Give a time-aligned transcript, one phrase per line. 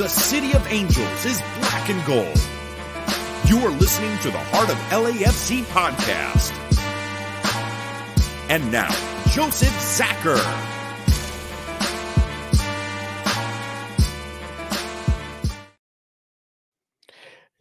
[0.00, 2.40] The City of Angels is black and gold.
[3.44, 6.52] You are listening to the Heart of LAFC podcast.
[8.48, 8.88] And now,
[9.28, 10.40] Joseph Zacher.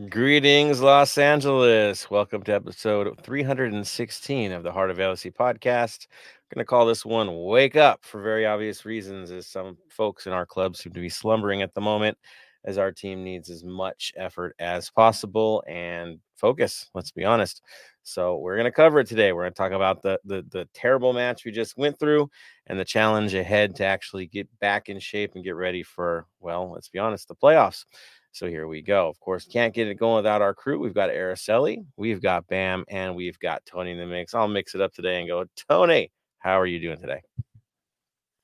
[0.10, 2.10] Greetings, Los Angeles.
[2.10, 6.08] Welcome to episode 316 of the Heart of LAFC podcast.
[6.52, 10.34] Going to call this one Wake Up for very obvious reasons, as some folks in
[10.34, 12.17] our club seem to be slumbering at the moment,
[12.66, 17.62] as our team needs as much effort as possible and focus, let's be honest.
[18.02, 19.31] So we're going to cover it today.
[19.31, 22.27] We're going to talk about the, the the terrible match we just went through
[22.66, 26.71] and the challenge ahead to actually get back in shape and get ready for, well,
[26.71, 27.85] let's be honest, the playoffs.
[28.31, 29.07] So here we go.
[29.07, 30.79] Of course, can't get it going without our crew.
[30.79, 34.34] We've got Araceli, we've got Bam, and we've got Tony in the mix.
[34.34, 37.21] I'll mix it up today and go, Tony, how are you doing today?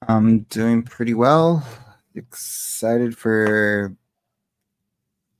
[0.07, 1.65] I'm doing pretty well.
[2.13, 3.95] Excited for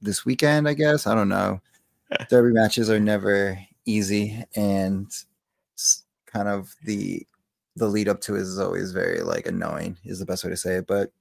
[0.01, 1.05] this weekend, I guess.
[1.05, 1.61] I don't know.
[2.29, 5.11] Derby matches are never easy, and
[6.25, 7.25] kind of the
[7.75, 9.97] the lead up to it is always very like annoying.
[10.05, 11.11] Is the best way to say it, but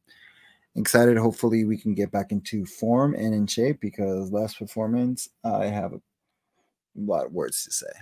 [0.76, 1.16] excited.
[1.16, 5.92] Hopefully, we can get back into form and in shape because last performance, I have
[5.92, 6.00] a
[6.96, 7.92] lot of words to say.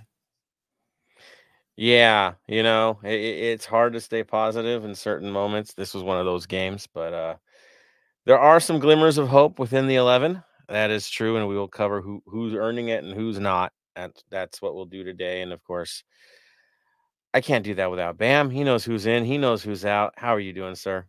[1.77, 5.75] Yeah, you know, it, it's hard to stay positive in certain moments.
[5.75, 7.35] This was one of those games, but uh,
[8.27, 10.43] there are some glimmers of hope within the 11.
[10.69, 13.73] That is true, and we will cover who who's earning it and who's not.
[13.97, 15.43] That's that's what we'll do today.
[15.43, 16.05] And of course,
[17.35, 18.51] I can't do that without Bam.
[18.51, 19.25] He knows who's in.
[19.25, 20.15] He knows who's out.
[20.17, 21.05] How are you doing, sir?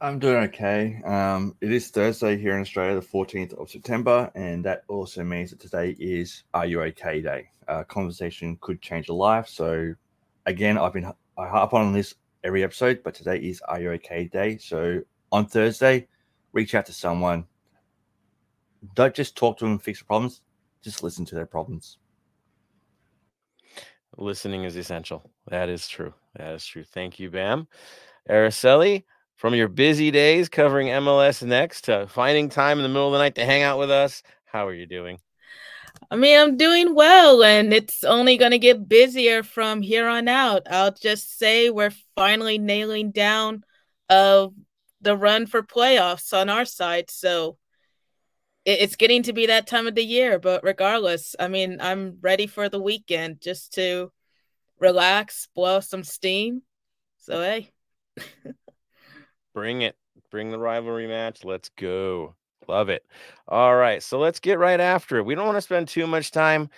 [0.00, 1.00] I'm doing okay.
[1.04, 5.50] Um, it is Thursday here in Australia, the 14th of September, and that also means
[5.50, 7.48] that today is Are You OK Day.
[7.72, 9.48] Uh, conversation could change a life.
[9.48, 9.94] So,
[10.44, 11.06] again, I've been
[11.38, 14.58] I harp on this every episode, but today is Are You OK Day.
[14.58, 15.00] So,
[15.30, 16.06] on Thursday,
[16.52, 17.46] reach out to someone.
[18.94, 20.42] Don't just talk to them and fix the problems,
[20.82, 21.96] just listen to their problems.
[24.18, 25.30] Listening is essential.
[25.48, 26.12] That is true.
[26.36, 26.84] That is true.
[26.84, 27.68] Thank you, Bam.
[28.28, 29.04] Araceli,
[29.36, 33.18] from your busy days covering MLS next to finding time in the middle of the
[33.18, 35.18] night to hang out with us, how are you doing?
[36.10, 40.28] I mean, I'm doing well, and it's only going to get busier from here on
[40.28, 40.66] out.
[40.70, 43.64] I'll just say we're finally nailing down
[44.10, 44.48] uh,
[45.00, 47.10] the run for playoffs on our side.
[47.10, 47.56] So
[48.64, 50.38] it's getting to be that time of the year.
[50.38, 54.12] But regardless, I mean, I'm ready for the weekend just to
[54.78, 56.62] relax, blow some steam.
[57.18, 57.70] So, hey.
[59.54, 59.96] Bring it.
[60.30, 61.44] Bring the rivalry match.
[61.44, 62.36] Let's go.
[62.68, 63.04] Love it.
[63.48, 64.02] All right.
[64.02, 65.24] So let's get right after it.
[65.24, 66.68] We don't want to spend too much time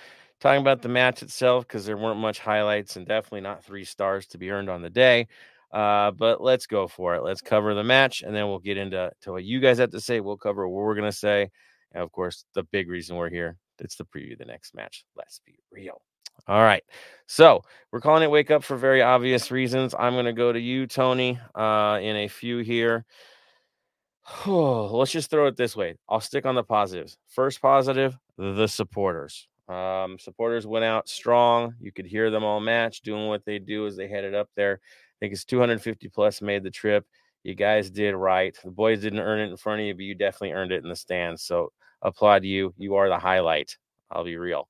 [0.41, 4.27] talking about the match itself because there weren't much highlights and definitely not three stars
[4.28, 5.27] to be earned on the day.
[5.72, 7.22] Uh, but let's go for it.
[7.25, 10.00] Let's cover the match and then we'll get into to what you guys have to
[10.00, 10.21] say.
[10.21, 11.50] We'll cover what we're going to say.
[11.93, 15.05] And of course, the big reason we're here it's the preview of the next match.
[15.16, 16.01] Let's be real.
[16.47, 16.84] All right.
[17.27, 19.95] So we're calling it Wake Up for very obvious reasons.
[19.99, 23.05] I'm going to go to you, Tony, uh, in a few here.
[24.47, 25.97] Let's just throw it this way.
[26.09, 27.19] I'll stick on the positives.
[27.29, 29.49] First positive, the supporters.
[29.69, 31.75] Um, supporters went out strong.
[31.81, 34.81] You could hear them all match doing what they do as they headed up there.
[34.83, 37.07] I think it's 250 plus made the trip.
[37.43, 38.57] You guys did right.
[38.65, 40.89] The boys didn't earn it in front of you, but you definitely earned it in
[40.89, 41.43] the stands.
[41.43, 42.73] So applaud you.
[42.79, 43.77] You are the highlight.
[44.11, 44.69] I'll be real.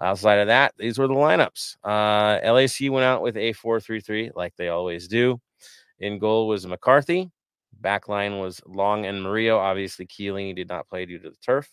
[0.00, 1.76] Outside of that, these were the lineups.
[1.82, 5.40] Uh, LAC went out with a 4 3 3, like they always do.
[5.98, 7.30] In goal was McCarthy.
[7.80, 9.58] Backline was Long and Murillo.
[9.58, 11.68] Obviously, Chiellini did not play due to the turf.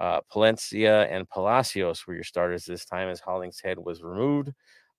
[0.00, 4.48] Uh, Palencia and Palacios were your starters this time as Hollingshead was removed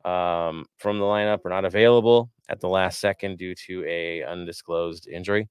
[0.05, 5.07] um, from the lineup or not available at the last second due to a undisclosed
[5.07, 5.49] injury.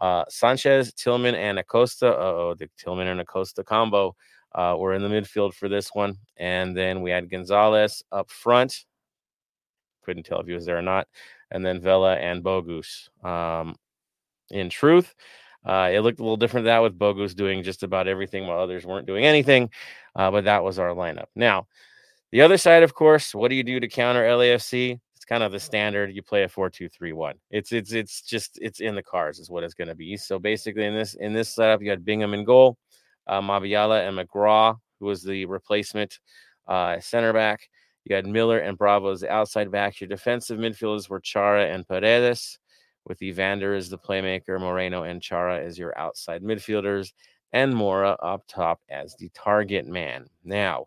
[0.00, 2.06] Uh, Sanchez, Tillman, and Acosta.
[2.06, 4.14] Oh, the Tillman and Acosta combo
[4.54, 6.16] uh, were in the midfield for this one.
[6.36, 8.84] And then we had Gonzalez up front.
[10.04, 11.08] Couldn't tell if he was there or not.
[11.50, 13.08] And then Vela and Bogusz.
[13.24, 13.76] Um,
[14.50, 15.14] in truth,
[15.64, 18.86] uh, it looked a little different that with Bogusz doing just about everything while others
[18.86, 19.70] weren't doing anything.
[20.14, 21.26] Uh, but that was our lineup.
[21.34, 21.66] Now,
[22.32, 24.98] the other side, of course, what do you do to counter LAFC?
[25.14, 26.14] It's kind of the standard.
[26.14, 27.34] You play a four-two-three-one.
[27.50, 30.16] It's it's it's just it's in the cards is what it's going to be.
[30.16, 32.76] So basically, in this in this setup, you had Bingham in goal
[33.26, 36.18] uh, and McGraw, who was the replacement
[36.68, 37.68] uh, center back.
[38.04, 40.00] You had Miller and Bravo as the outside backs.
[40.00, 42.58] Your defensive midfielders were Chara and Paredes,
[43.06, 47.12] with Evander as the playmaker, Moreno and Chara as your outside midfielders,
[47.52, 50.26] and Mora up top as the target man.
[50.44, 50.86] Now,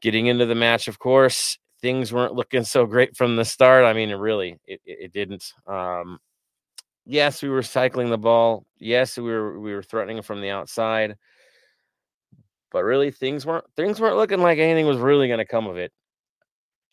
[0.00, 3.84] getting into the match, of course, things weren't looking so great from the start.
[3.84, 5.52] I mean, it really, it, it didn't.
[5.66, 6.18] Um,
[7.04, 8.64] yes, we were cycling the ball.
[8.78, 11.16] Yes, we were we were threatening from the outside.
[12.70, 15.76] But really, things weren't things weren't looking like anything was really going to come of
[15.76, 15.92] it.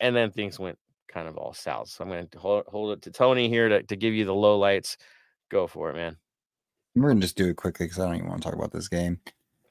[0.00, 0.78] And then things went
[1.12, 1.88] kind of all south.
[1.88, 4.34] So I'm going to hold, hold it to Tony here to, to give you the
[4.34, 4.96] low lights.
[5.50, 6.16] Go for it, man.
[6.94, 8.88] We're gonna just do it quickly because I don't even want to talk about this
[8.88, 9.20] game.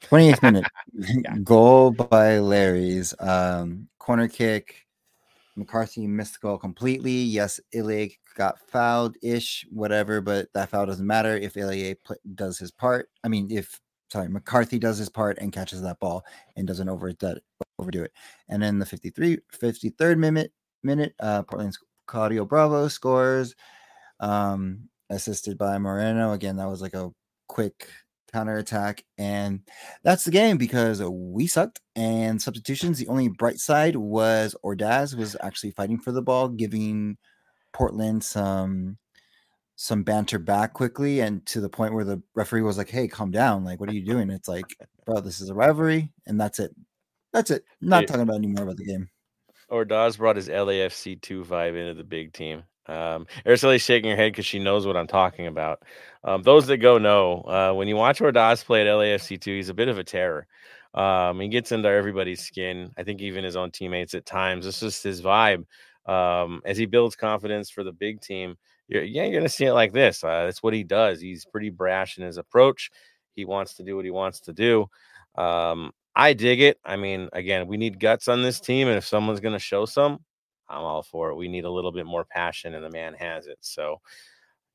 [0.04, 4.86] 28th minute goal by Larrys um, corner kick.
[5.58, 7.12] McCarthy missed the goal completely.
[7.12, 12.58] Yes, Ilie got fouled ish, whatever, but that foul doesn't matter if Ilie pl- does
[12.58, 13.10] his part.
[13.26, 16.24] I mean, if sorry, McCarthy does his part and catches that ball
[16.56, 17.44] and doesn't overdo it.
[17.78, 18.14] Overdo it.
[18.48, 20.54] And then the 53, 53rd minute,
[20.84, 23.56] minute, uh, Portland's Claudio Bravo scores,
[24.20, 26.34] um, assisted by Moreno.
[26.34, 27.12] Again, that was like a
[27.48, 27.88] quick
[28.32, 29.04] counterattack.
[29.18, 29.62] And
[30.04, 31.82] that's the game because we sucked.
[31.96, 37.18] And substitutions, the only bright side was Ordaz was actually fighting for the ball, giving
[37.74, 38.98] Portland some
[39.76, 43.32] some banter back quickly and to the point where the referee was like, Hey, calm
[43.32, 43.64] down.
[43.64, 44.30] Like, what are you doing?
[44.30, 44.66] It's like,
[45.06, 46.76] bro, this is a rivalry, and that's it.
[47.32, 47.64] That's it.
[47.80, 49.10] Not It- talking about anymore about the game.
[49.72, 52.64] Ordaz brought his LAFC 2 vibe into the big team.
[52.88, 55.84] Um, Ursula's shaking her head because she knows what I'm talking about.
[56.24, 59.70] Um, those that go know, uh, when you watch Ordaz play at LAFC 2, he's
[59.70, 60.48] a bit of a terror.
[60.96, 62.92] Um, he gets into everybody's skin.
[62.98, 64.66] I think even his own teammates at times.
[64.66, 65.66] It's just his vibe.
[66.08, 68.58] Um, as he builds confidence for the big team,
[68.88, 70.24] you're, yeah, you're going to see it like this.
[70.24, 71.22] Uh, that's what he does.
[71.22, 72.90] He's pretty brash in his approach.
[73.36, 74.88] He wants to do what he wants to do.
[75.36, 76.78] Um, I dig it.
[76.84, 79.86] I mean, again, we need guts on this team, and if someone's going to show
[79.86, 80.20] some,
[80.68, 81.36] I'm all for it.
[81.36, 83.58] We need a little bit more passion, and the man has it.
[83.62, 84.02] So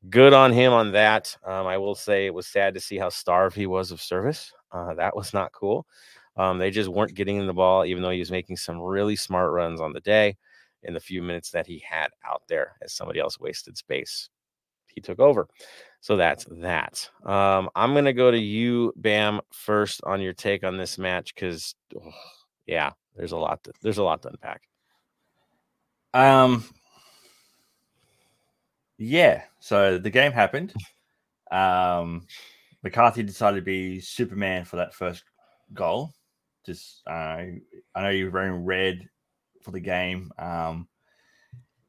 [0.08, 1.36] good on him on that.
[1.44, 4.54] Um, I will say it was sad to see how starved he was of service.
[4.72, 5.86] Uh, that was not cool.
[6.38, 9.14] Um, they just weren't getting in the ball, even though he was making some really
[9.14, 10.38] smart runs on the day
[10.82, 14.30] in the few minutes that he had out there as somebody else wasted space.
[14.86, 15.46] He took over.
[16.04, 17.08] So that's that.
[17.24, 21.74] Um, I'm to go to you, Bam, first on your take on this match because,
[22.66, 23.64] yeah, there's a lot.
[23.64, 24.68] To, there's a lot to unpack.
[26.12, 26.62] Um,
[28.98, 29.44] yeah.
[29.60, 30.74] So the game happened.
[31.50, 32.26] Um,
[32.82, 35.24] McCarthy decided to be Superman for that first
[35.72, 36.12] goal.
[36.66, 37.12] Just, uh,
[37.94, 39.08] I know you're wearing red
[39.62, 40.30] for the game.
[40.38, 40.86] Um,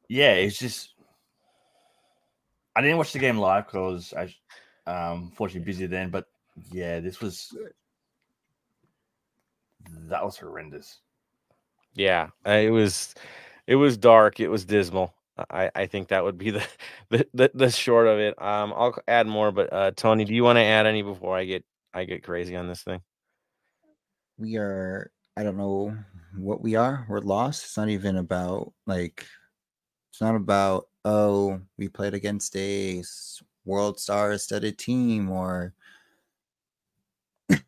[0.08, 0.94] yeah, it's just.
[2.76, 4.34] I didn't watch the game live because I was
[4.86, 6.10] um, fortunately busy then.
[6.10, 6.26] But
[6.70, 7.56] yeah, this was
[10.08, 11.00] that was horrendous.
[11.94, 13.14] Yeah, uh, it was.
[13.66, 14.38] It was dark.
[14.38, 15.12] It was dismal.
[15.50, 16.66] I, I think that would be the,
[17.10, 18.40] the the the short of it.
[18.40, 21.44] Um, I'll add more, but uh, Tony, do you want to add any before I
[21.44, 21.64] get
[21.96, 23.00] I get crazy on this thing?
[24.38, 25.96] We are, I don't know
[26.36, 27.06] what we are.
[27.08, 27.64] We're lost.
[27.64, 29.26] It's not even about like,
[30.10, 33.02] it's not about, oh, we played against a
[33.64, 35.72] world star studded team or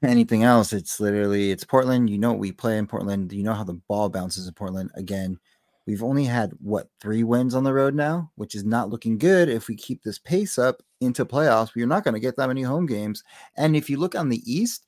[0.02, 0.72] anything else.
[0.72, 2.10] It's literally, it's Portland.
[2.10, 3.32] You know, we play in Portland.
[3.32, 4.90] You know how the ball bounces in Portland.
[4.96, 5.38] Again,
[5.86, 9.48] we've only had what three wins on the road now, which is not looking good.
[9.48, 12.62] If we keep this pace up into playoffs, we're not going to get that many
[12.62, 13.22] home games.
[13.56, 14.84] And if you look on the East,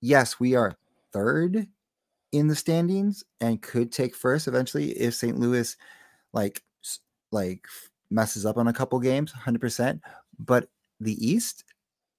[0.00, 0.78] yes, we are
[1.12, 1.66] third
[2.32, 5.38] in the standings and could take first eventually if St.
[5.38, 5.76] Louis
[6.32, 6.64] like
[7.34, 7.66] like
[8.10, 10.00] messes up on a couple games, 100%.
[10.38, 10.68] But
[11.00, 11.64] the East,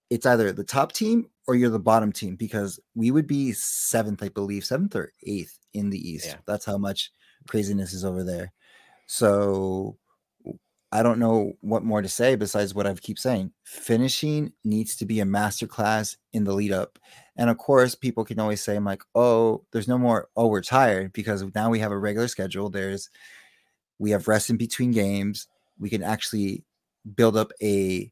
[0.10, 4.22] it's either the top team or you're the bottom team because we would be seventh,
[4.22, 6.27] I believe, seventh or eighth in the East.
[6.27, 6.36] Yeah.
[6.45, 7.12] That's how much
[7.48, 8.53] craziness is over there.
[9.07, 9.98] So
[10.91, 13.51] I don't know what more to say besides what I keep saying.
[13.63, 16.98] Finishing needs to be a masterclass in the lead up.
[17.38, 20.62] And of course, people can always say, I'm like, oh, there's no more, oh, we're
[20.62, 22.69] tired because now we have a regular schedule.
[22.69, 23.10] There's,
[23.99, 25.47] we have rest in between games.
[25.79, 26.63] We can actually
[27.15, 28.11] build up a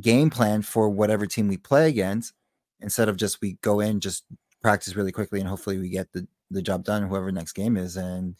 [0.00, 2.34] game plan for whatever team we play against
[2.80, 4.24] instead of just we go in, just
[4.62, 7.96] practice really quickly and hopefully we get the, the job done, whoever next game is.
[7.96, 8.34] And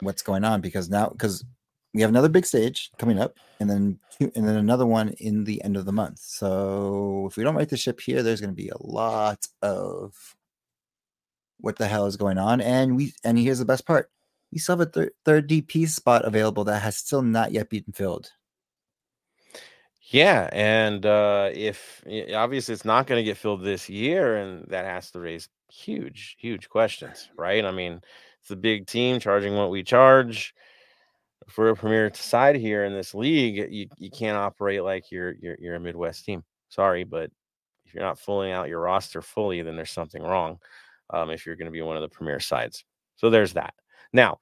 [0.00, 1.44] what's going on because now, because
[1.92, 5.62] we have another big stage coming up and then and then another one in the
[5.64, 6.20] end of the month.
[6.20, 10.36] So if we don't right the ship here, there's going to be a lot of
[11.58, 12.60] what the hell is going on.
[12.60, 14.10] And we and here's the best part:
[14.52, 17.84] we still have a thir- third DP spot available that has still not yet been
[17.92, 18.30] filled.
[20.10, 22.02] Yeah, and uh, if
[22.34, 26.36] obviously it's not going to get filled this year, and that has to raise huge,
[26.38, 27.64] huge questions, right?
[27.64, 28.00] I mean,
[28.40, 30.52] it's a big team charging what we charge
[31.48, 33.72] for a premier side here in this league.
[33.72, 36.42] You you can't operate like you're you're you're a Midwest team.
[36.70, 37.30] Sorry, but
[37.86, 40.58] if you're not filling out your roster fully, then there's something wrong.
[41.10, 42.84] Um, if you're going to be one of the premier sides,
[43.16, 43.74] so there's that.
[44.12, 44.38] Now,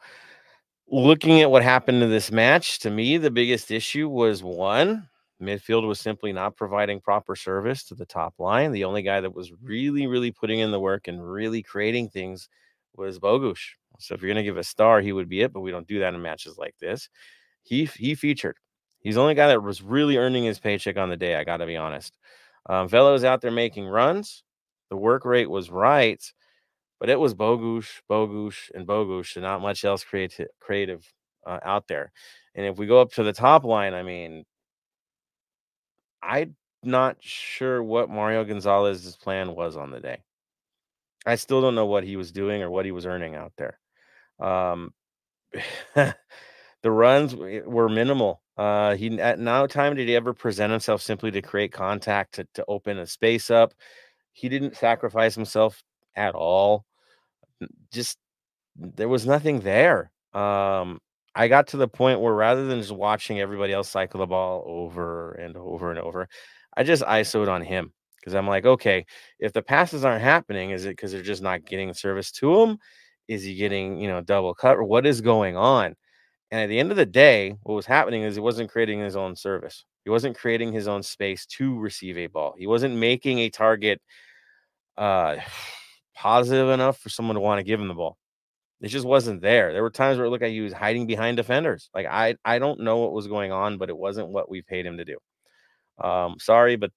[0.90, 5.08] looking at what happened to this match, to me, the biggest issue was one,
[5.40, 8.72] midfield was simply not providing proper service to the top line.
[8.72, 12.48] The only guy that was really, really putting in the work and really creating things
[12.94, 13.60] was Bogusz.
[14.00, 15.87] So if you're going to give a star, he would be it, but we don't
[15.87, 17.08] do that in matches like this.
[17.62, 18.56] He he featured.
[19.00, 21.37] He's the only guy that was really earning his paycheck on the day.
[21.37, 22.16] I got to be honest.
[22.66, 24.42] Um, Vela was out there making runs.
[24.90, 26.22] The work rate was right,
[27.00, 31.06] but it was Bogusz, Bogusz, and Bogusz, and not much else creative creative
[31.46, 32.12] uh, out there.
[32.54, 34.44] And if we go up to the top line, I mean,
[36.22, 40.22] I'm not sure what Mario Gonzalez's plan was on the day.
[41.26, 43.78] I still don't know what he was doing or what he was earning out there.
[44.40, 44.92] Um,
[45.94, 46.14] the
[46.90, 48.42] runs were minimal.
[48.56, 52.46] Uh, he at no time did he ever present himself simply to create contact to,
[52.54, 53.72] to open a space up.
[54.32, 55.82] He didn't sacrifice himself
[56.16, 56.84] at all.
[57.92, 58.18] Just
[58.76, 60.10] there was nothing there.
[60.32, 61.00] Um,
[61.34, 64.64] I got to the point where rather than just watching everybody else cycle the ball
[64.66, 66.28] over and over and over,
[66.76, 69.06] I just ISOed on him because I'm like, okay,
[69.38, 72.78] if the passes aren't happening, is it because they're just not getting service to him?
[73.28, 75.94] Is he getting, you know, double cut or what is going on?
[76.50, 79.16] And at the end of the day, what was happening is he wasn't creating his
[79.16, 79.84] own service.
[80.04, 82.54] He wasn't creating his own space to receive a ball.
[82.58, 84.00] He wasn't making a target
[84.96, 85.36] uh,
[86.18, 88.18] positive enough for someone to want to give him the ball.
[88.80, 89.72] It just wasn't there.
[89.72, 91.90] There were times where it looked like he was hiding behind defenders.
[91.94, 94.87] Like I, I don't know what was going on, but it wasn't what we paid
[94.87, 95.16] him to do.
[96.02, 96.90] Um, sorry, but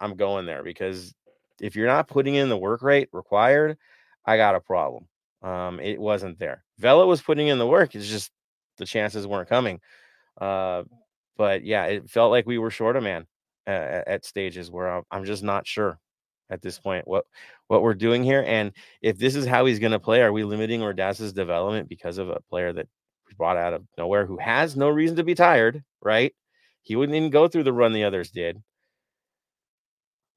[0.00, 1.14] I'm going there because
[1.60, 3.76] if you're not putting in the work rate required,
[4.24, 5.06] I got a problem.
[5.42, 6.64] Um, it wasn't there.
[6.78, 7.94] Vela was putting in the work.
[7.94, 8.30] It's just
[8.78, 9.80] the chances weren't coming.
[10.40, 10.84] Uh,
[11.36, 13.26] but yeah, it felt like we were short a man
[13.66, 15.98] at, at stages where I'm just not sure
[16.52, 17.24] at this point what
[17.68, 18.44] what we're doing here.
[18.46, 22.18] And if this is how he's going to play, are we limiting Ordaz's development because
[22.18, 22.88] of a player that
[23.38, 25.82] brought out of nowhere who has no reason to be tired?
[26.02, 26.34] Right?
[26.82, 28.62] He wouldn't even go through the run the others did.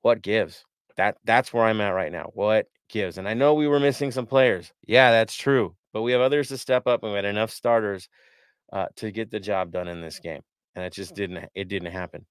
[0.02, 0.64] What gives?
[0.98, 2.32] That that's where I'm at right now.
[2.34, 3.18] What gives?
[3.18, 4.72] And I know we were missing some players.
[4.88, 5.76] Yeah, that's true.
[5.92, 8.10] But we have others to step up, and we had enough starters
[8.72, 10.42] uh, to get the job done in this game,
[10.76, 11.50] and it just didn't.
[11.56, 12.26] It didn't happen.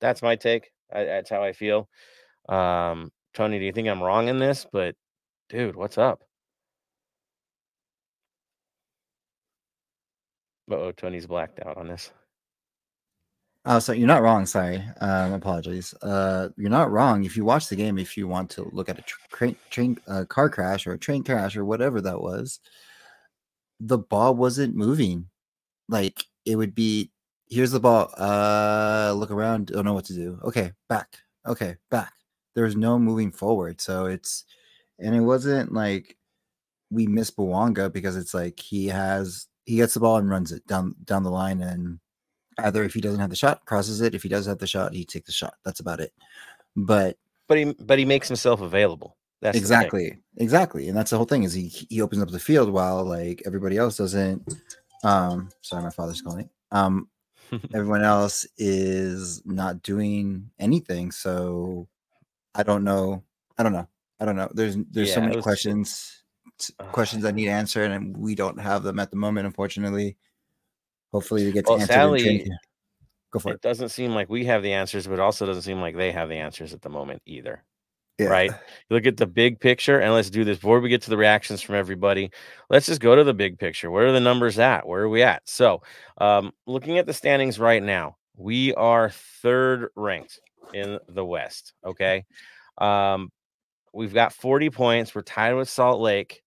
[0.00, 0.70] That's my take.
[0.92, 1.88] I, that's how I feel.
[2.48, 4.66] Um, Tony, do you think I'm wrong in this?
[4.70, 4.94] But
[5.48, 6.22] dude, what's up?
[10.70, 12.10] Oh, Tony's blacked out on this.
[13.64, 14.46] Oh, so you're not wrong.
[14.46, 15.92] Sorry, um, apologies.
[16.02, 17.24] Uh, you're not wrong.
[17.24, 20.24] If you watch the game, if you want to look at a train, train uh,
[20.26, 22.60] car crash or a train crash or whatever that was,
[23.80, 25.26] the ball wasn't moving.
[25.88, 27.10] Like it would be,
[27.50, 28.10] here's the ball.
[28.16, 29.66] Uh, look around.
[29.66, 30.38] Don't know what to do.
[30.44, 31.18] Okay, back.
[31.46, 32.12] Okay, back.
[32.58, 33.80] There's no moving forward.
[33.80, 34.44] So it's,
[34.98, 36.16] and it wasn't like
[36.90, 40.66] we miss Bouanga because it's like he has he gets the ball and runs it
[40.66, 42.00] down down the line and
[42.58, 44.14] either if he doesn't have the shot, crosses it.
[44.14, 45.54] If he does have the shot, he takes the shot.
[45.64, 46.12] That's about it.
[46.74, 49.16] But but he but he makes himself available.
[49.40, 51.44] That's exactly exactly, and that's the whole thing.
[51.44, 54.42] Is he he opens up the field while like everybody else doesn't.
[55.04, 56.50] Um, sorry, my father's calling.
[56.72, 57.08] Um,
[57.74, 61.12] everyone else is not doing anything.
[61.12, 61.88] So
[62.58, 63.22] I don't know.
[63.56, 63.88] I don't know.
[64.20, 64.50] I don't know.
[64.52, 66.24] There's there's yeah, so many was, questions
[66.78, 70.16] uh, questions I need answered, and we don't have them at the moment, unfortunately.
[71.12, 72.50] Hopefully, we get to well, answer sadly,
[73.30, 73.56] Go for it.
[73.56, 76.28] It doesn't seem like we have the answers, but also doesn't seem like they have
[76.28, 77.62] the answers at the moment either.
[78.18, 78.26] Yeah.
[78.26, 78.50] Right.
[78.50, 81.16] You look at the big picture, and let's do this before we get to the
[81.16, 82.32] reactions from everybody.
[82.68, 83.90] Let's just go to the big picture.
[83.92, 84.88] Where are the numbers at?
[84.88, 85.48] Where are we at?
[85.48, 85.82] So,
[86.18, 90.40] um, looking at the standings right now, we are third ranked
[90.74, 91.74] in the West.
[91.84, 92.24] Okay.
[92.78, 93.30] Um,
[93.92, 95.14] we've got 40 points.
[95.14, 96.42] We're tied with Salt Lake.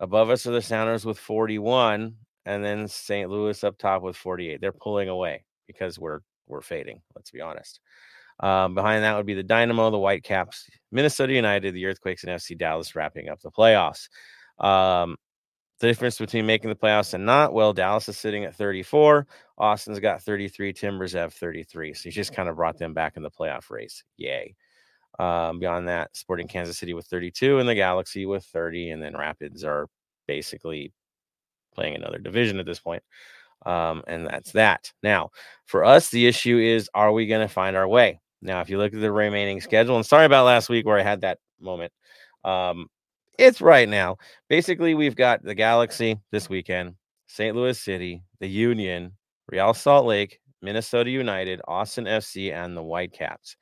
[0.00, 3.30] Above us are the Sounders with 41 and then St.
[3.30, 4.60] Louis up top with 48.
[4.60, 7.00] They're pulling away because we're we're fading.
[7.14, 7.80] Let's be honest.
[8.40, 12.58] Um, behind that would be the Dynamo, the Whitecaps, Minnesota United, the Earthquakes, and FC
[12.58, 14.08] Dallas wrapping up the playoffs.
[14.58, 15.16] Um,
[15.82, 19.26] the difference between making the playoffs and not, well, Dallas is sitting at 34.
[19.58, 20.72] Austin's got 33.
[20.72, 21.92] Timbers have 33.
[21.92, 24.04] So he just kind of brought them back in the playoff race.
[24.16, 24.54] Yay.
[25.18, 28.90] Um, beyond that, Sporting Kansas City with 32 and the Galaxy with 30.
[28.90, 29.88] And then Rapids are
[30.28, 30.92] basically
[31.74, 33.02] playing another division at this point.
[33.66, 34.92] Um, and that's that.
[35.02, 35.30] Now,
[35.66, 38.20] for us, the issue is are we going to find our way?
[38.40, 41.02] Now, if you look at the remaining schedule, and sorry about last week where I
[41.02, 41.92] had that moment,
[42.44, 42.86] um,
[43.38, 44.18] it's right now.
[44.48, 46.94] Basically, we've got the Galaxy this weekend,
[47.26, 47.56] St.
[47.56, 49.12] Louis City, the Union,
[49.48, 53.56] Real Salt Lake, Minnesota United, Austin FC, and the Whitecaps.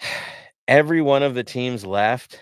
[0.68, 2.40] Every one of the teams left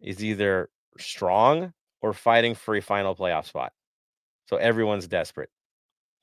[0.00, 3.72] is either strong or fighting for a final playoff spot.
[4.46, 5.50] So everyone's desperate.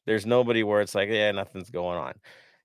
[0.06, 2.14] There's nobody where it's like, yeah, nothing's going on.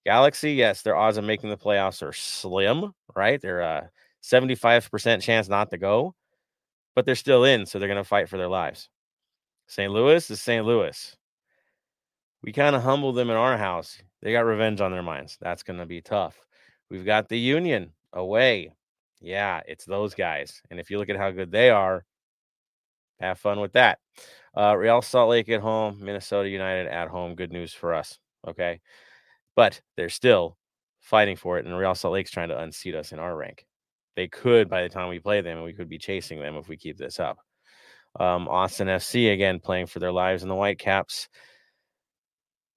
[0.04, 3.40] Galaxy, yes, their odds of making the playoffs are slim, right?
[3.40, 3.90] They're a
[4.22, 6.14] 75% chance not to go,
[6.94, 8.88] but they're still in, so they're going to fight for their lives.
[9.66, 9.92] St.
[9.92, 10.64] Louis is St.
[10.64, 11.16] Louis.
[12.42, 14.02] We kind of humbled them in our house.
[14.20, 15.38] They got revenge on their minds.
[15.40, 16.44] That's going to be tough.
[16.90, 18.72] We've got the Union away.
[19.20, 20.60] Yeah, it's those guys.
[20.70, 22.04] And if you look at how good they are,
[23.20, 23.98] have fun with that.
[24.56, 27.34] Uh, Real Salt Lake at home, Minnesota United at home.
[27.34, 28.18] Good news for us.
[28.46, 28.80] Okay.
[29.54, 30.56] But they're still
[31.00, 31.66] fighting for it.
[31.66, 33.64] And Real Salt Lake's trying to unseat us in our rank.
[34.16, 36.68] They could by the time we play them, and we could be chasing them if
[36.68, 37.38] we keep this up.
[38.18, 41.28] Um, Austin FC again playing for their lives in the Whitecaps.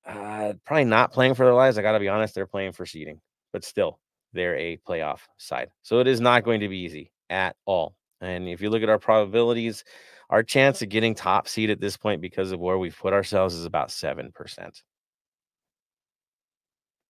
[0.06, 1.78] Uh, probably not playing for their lives.
[1.78, 3.20] I got to be honest, they're playing for seeding,
[3.52, 4.00] but still,
[4.34, 5.70] they're a playoff side.
[5.82, 7.96] So it is not going to be easy at all.
[8.22, 9.84] And if you look at our probabilities,
[10.30, 13.56] our chance of getting top seed at this point because of where we've put ourselves
[13.56, 14.32] is about 7%.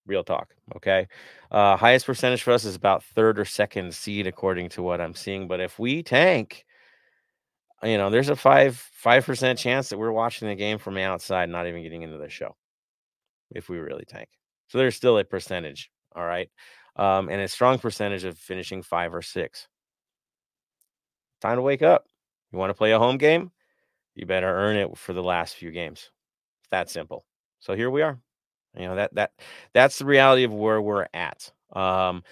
[0.06, 0.54] Real talk.
[0.76, 1.08] Okay.
[1.50, 5.14] Uh, highest percentage for us is about third or second seed, according to what I'm
[5.14, 5.48] seeing.
[5.48, 6.64] But if we tank,
[7.82, 11.02] you know, there's a five five percent chance that we're watching the game from the
[11.02, 12.54] outside, not even getting into the show.
[13.50, 14.28] If we really tank.
[14.68, 15.90] So there's still a percentage.
[16.14, 16.48] All right.
[16.96, 19.68] Um, and a strong percentage of finishing five or six.
[21.40, 22.06] Time to wake up.
[22.52, 23.50] You want to play a home game?
[24.14, 26.10] You better earn it for the last few games.
[26.60, 27.24] It's that simple.
[27.60, 28.18] So here we are.
[28.76, 29.32] You know that that
[29.72, 31.50] that's the reality of where we're at.
[31.72, 32.22] Um,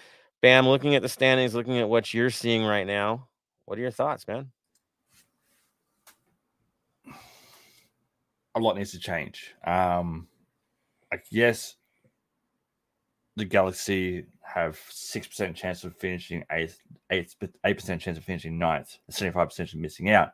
[0.42, 3.28] Bam, looking at the standings, looking at what you're seeing right now.
[3.64, 4.50] What are your thoughts, man?
[8.54, 9.54] A lot needs to change.
[9.66, 10.28] Um,
[11.10, 11.76] like yes,
[13.36, 16.78] the Galaxy have six percent chance of finishing eighth,
[17.10, 17.34] eight
[17.64, 20.32] eight percent chance of finishing ninth, seventy five percent of missing out.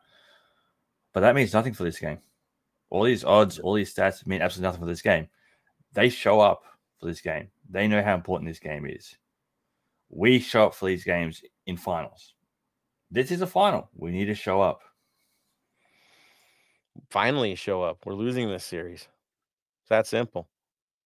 [1.13, 2.19] But that means nothing for this game.
[2.89, 5.29] All these odds, all these stats mean absolutely nothing for this game.
[5.93, 6.63] They show up
[6.99, 7.49] for this game.
[7.69, 9.15] They know how important this game is.
[10.09, 12.33] We show up for these games in finals.
[13.09, 13.89] This is a final.
[13.95, 14.79] We need to show up.
[17.09, 17.99] Finally, show up.
[18.05, 19.07] We're losing this series.
[19.81, 20.47] It's that simple.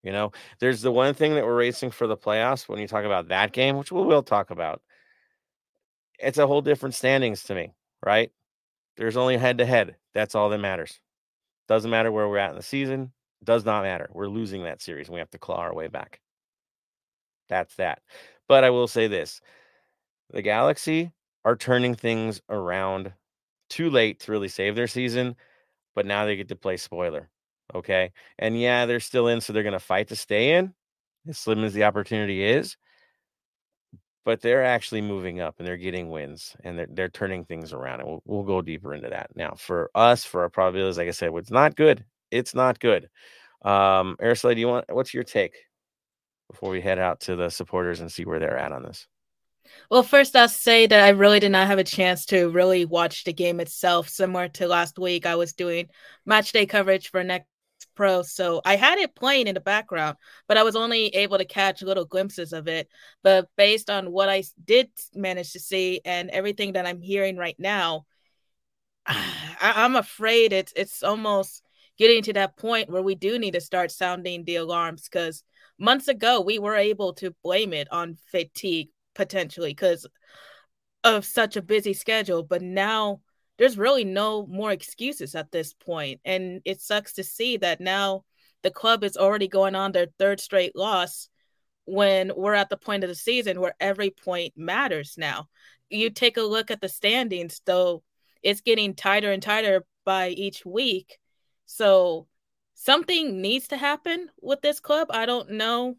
[0.03, 3.05] You know, there's the one thing that we're racing for the playoffs when you talk
[3.05, 4.81] about that game, which we will talk about.
[6.19, 7.73] It's a whole different standings to me,
[8.05, 8.31] right?
[8.97, 9.95] There's only head to head.
[10.13, 10.99] That's all that matters.
[11.67, 13.11] Doesn't matter where we're at in the season.
[13.45, 14.09] Does not matter.
[14.11, 15.07] We're losing that series.
[15.07, 16.19] and We have to claw our way back.
[17.47, 18.01] That's that.
[18.47, 19.41] But I will say this
[20.31, 21.11] the Galaxy
[21.45, 23.13] are turning things around
[23.69, 25.35] too late to really save their season,
[25.93, 27.29] but now they get to play spoiler.
[27.73, 28.11] Okay.
[28.39, 30.73] And yeah, they're still in, so they're going to fight to stay in
[31.27, 32.77] as slim as the opportunity is.
[34.23, 37.99] But they're actually moving up and they're getting wins and they're, they're turning things around.
[37.99, 39.29] And we'll, we'll go deeper into that.
[39.35, 42.03] Now, for us, for our probabilities, like I said, it's not good.
[42.35, 43.09] It's not good.
[43.63, 45.55] Um, Araceli, do you want what's your take
[46.49, 49.07] before we head out to the supporters and see where they're at on this?
[49.89, 53.23] Well, first, I'll say that I really did not have a chance to really watch
[53.23, 54.09] the game itself.
[54.09, 55.87] Similar to last week, I was doing
[56.25, 57.47] match day coverage for Next
[57.95, 58.21] Pro.
[58.21, 60.17] So I had it playing in the background,
[60.47, 62.89] but I was only able to catch little glimpses of it.
[63.23, 67.55] But based on what I did manage to see and everything that I'm hearing right
[67.57, 68.05] now,
[69.07, 71.63] I, am afraid it's it's almost
[71.97, 75.43] getting to that point where we do need to start sounding the alarms because
[75.77, 80.05] months ago we were able to blame it on fatigue potentially because
[81.03, 83.21] of such a busy schedule, but now
[83.57, 85.73] there's really no more excuses at this.
[86.25, 88.25] And it sucks to see that now
[88.63, 91.29] the club is already going on their third straight loss
[91.85, 95.47] when we're at the point of the season where every point matters now.
[95.89, 98.03] You take a look at the standings, though,
[98.41, 101.17] it's getting tighter and tighter by each week.
[101.65, 102.27] So
[102.73, 105.07] something needs to happen with this club.
[105.11, 105.97] I don't know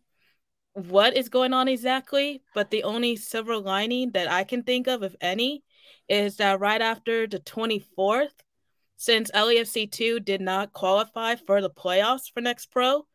[0.73, 5.03] what is going on exactly, but the only silver lining that I can think of,
[5.03, 5.65] if any,
[6.09, 8.43] is that right after the 24th,
[8.97, 13.07] since LAFC2 did not qualify for the playoffs for Next Pro,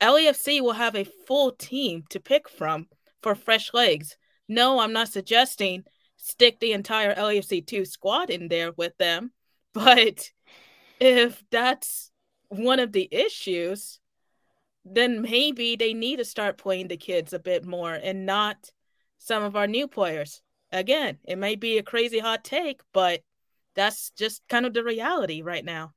[0.00, 2.88] LAFC will have a full team to pick from
[3.22, 4.16] for fresh legs.
[4.48, 5.84] No, I'm not suggesting
[6.16, 9.32] stick the entire LAFC2 squad in there with them,
[9.72, 10.30] but
[11.00, 12.10] if that's
[12.48, 14.00] one of the issues,
[14.84, 18.70] then maybe they need to start playing the kids a bit more and not
[19.18, 23.20] some of our new players again, it may be a crazy hot take, but
[23.74, 25.92] that's just kind of the reality right now.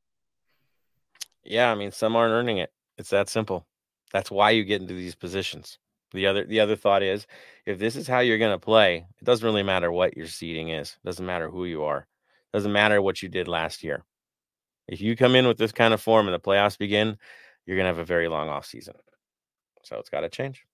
[1.43, 2.71] Yeah, I mean, some aren't earning it.
[2.97, 3.65] It's that simple.
[4.11, 5.77] That's why you get into these positions.
[6.11, 7.27] The other the other thought is
[7.67, 10.69] if this is how you're going to play, it doesn't really matter what your seating
[10.69, 10.97] is.
[11.03, 11.99] It doesn't matter who you are.
[11.99, 14.03] It doesn't matter what you did last year.
[14.89, 17.17] If you come in with this kind of form and the playoffs begin,
[17.65, 18.95] you're gonna have a very long off season.
[19.83, 20.65] So it's got to change.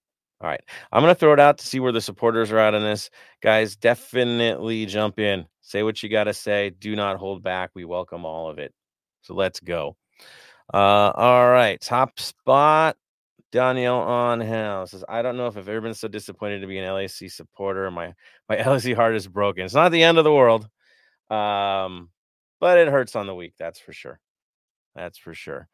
[0.42, 0.62] All right.
[0.92, 3.10] I'm going to throw it out to see where the supporters are at on this.
[3.42, 5.46] Guys, definitely jump in.
[5.62, 6.72] Say what you got to say.
[6.72, 7.72] Do not hold back.
[7.74, 8.74] We welcome all of it.
[9.22, 9.96] So let's go.
[10.74, 11.80] Uh, all right.
[11.80, 12.98] Top spot.
[13.52, 16.78] Danielle on hell says, I don't know if I've ever been so disappointed to be
[16.78, 17.90] an LAC supporter.
[17.90, 18.14] My
[18.50, 19.64] my LAC heart is broken.
[19.64, 20.68] It's not the end of the world.
[21.30, 22.10] Um,
[22.60, 24.20] but it hurts on the week, that's for sure.
[24.96, 25.68] That's for sure.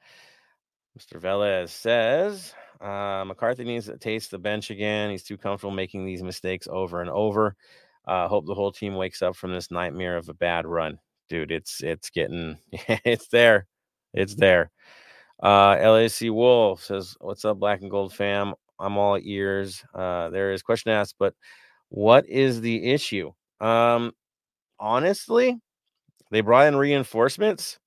[0.98, 1.22] Mr.
[1.22, 5.10] Velez says uh, McCarthy needs to taste the bench again.
[5.10, 7.56] He's too comfortable making these mistakes over and over.
[8.06, 10.98] Uh, hope the whole team wakes up from this nightmare of a bad run,
[11.30, 11.52] dude.
[11.52, 13.68] It's it's getting it's there,
[14.14, 14.72] it's there.
[15.42, 18.54] Uh, LAC Wolf says, "What's up, Black and Gold fam?
[18.80, 21.36] I'm all ears." Uh, there is question asked, but
[21.90, 23.32] what is the issue?
[23.60, 24.14] Um,
[24.80, 25.60] honestly,
[26.32, 27.78] they brought in reinforcements,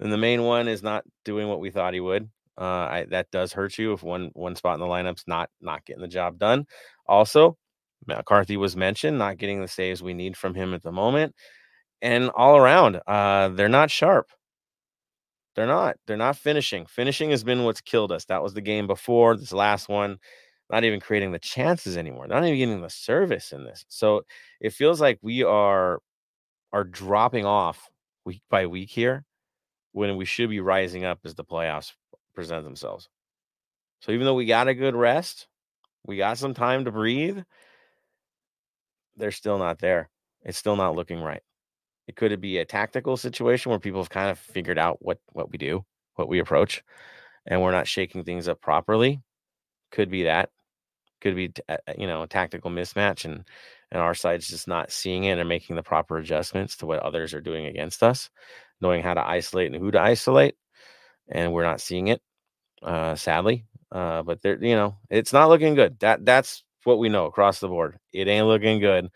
[0.00, 2.30] and the main one is not doing what we thought he would.
[2.56, 5.84] Uh, I, that does hurt you if one one spot in the lineup's not not
[5.84, 6.66] getting the job done.
[7.06, 7.56] Also,
[8.06, 11.34] McCarthy was mentioned, not getting the saves we need from him at the moment,
[12.02, 14.28] and all around, uh, they're not sharp.
[15.56, 15.96] They're not.
[16.06, 16.86] They're not finishing.
[16.86, 18.24] Finishing has been what's killed us.
[18.26, 20.18] That was the game before this last one.
[20.70, 22.26] Not even creating the chances anymore.
[22.28, 23.84] Not even getting the service in this.
[23.88, 24.22] So
[24.60, 26.00] it feels like we are
[26.72, 27.88] are dropping off
[28.24, 29.24] week by week here
[29.92, 31.92] when we should be rising up as the playoffs
[32.34, 33.08] present themselves.
[34.00, 35.48] So even though we got a good rest,
[36.06, 37.40] we got some time to breathe,
[39.16, 40.08] they're still not there.
[40.42, 41.42] It's still not looking right.
[42.06, 45.50] It could be a tactical situation where people have kind of figured out what what
[45.50, 46.82] we do, what we approach,
[47.46, 49.20] and we're not shaking things up properly.
[49.90, 50.50] Could be that.
[51.20, 53.44] Could be uh, you know a tactical mismatch, and
[53.90, 57.34] and our side's just not seeing it and making the proper adjustments to what others
[57.34, 58.30] are doing against us,
[58.80, 60.56] knowing how to isolate and who to isolate,
[61.28, 62.20] and we're not seeing it
[62.82, 63.64] uh, sadly.
[63.90, 65.98] Uh, but they're you know it's not looking good.
[66.00, 67.98] That that's what we know across the board.
[68.12, 69.08] It ain't looking good,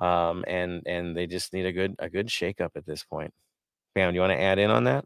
[0.00, 3.32] um, and and they just need a good a good shakeup at this point.
[3.94, 5.04] Bam, do you want to add in on that?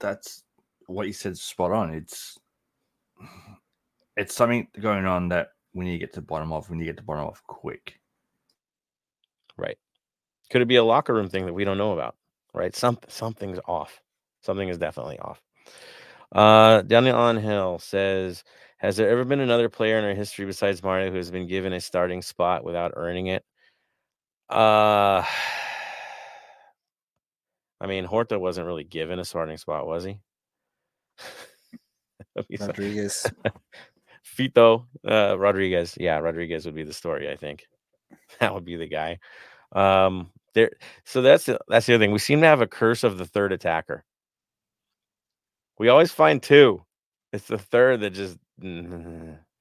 [0.00, 0.44] That's
[0.86, 1.36] what you said.
[1.36, 1.90] Spot on.
[1.92, 2.38] It's
[4.16, 6.68] it's something going on that we need to get to the bottom of.
[6.68, 8.00] We need to get to the bottom of quick.
[9.56, 9.78] Right.
[10.50, 12.16] Could it be a locker room thing that we don't know about?
[12.52, 12.74] Right.
[12.74, 14.02] Some something's off.
[14.42, 15.40] Something is definitely off.
[16.32, 18.42] Uh, Daniel on Hill says,
[18.78, 21.72] "Has there ever been another player in our history besides Mario who has been given
[21.72, 23.44] a starting spot without earning it?"
[24.50, 25.22] Uh,
[27.80, 30.18] I mean, Horta wasn't really given a starting spot, was he?
[32.60, 33.30] Rodriguez.
[34.36, 35.96] Fito uh, Rodriguez.
[35.98, 37.30] Yeah, Rodriguez would be the story.
[37.30, 37.66] I think
[38.40, 39.18] that would be the guy.
[39.72, 40.70] Um, there.
[41.04, 42.12] So that's that's the other thing.
[42.12, 44.04] We seem to have a curse of the third attacker.
[45.78, 46.82] We always find two.
[47.32, 48.38] It's the third that just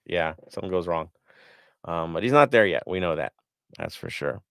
[0.05, 1.09] yeah, something goes wrong.
[1.85, 2.83] Um, but he's not there yet.
[2.87, 3.33] We know that.
[3.77, 4.41] That's for sure.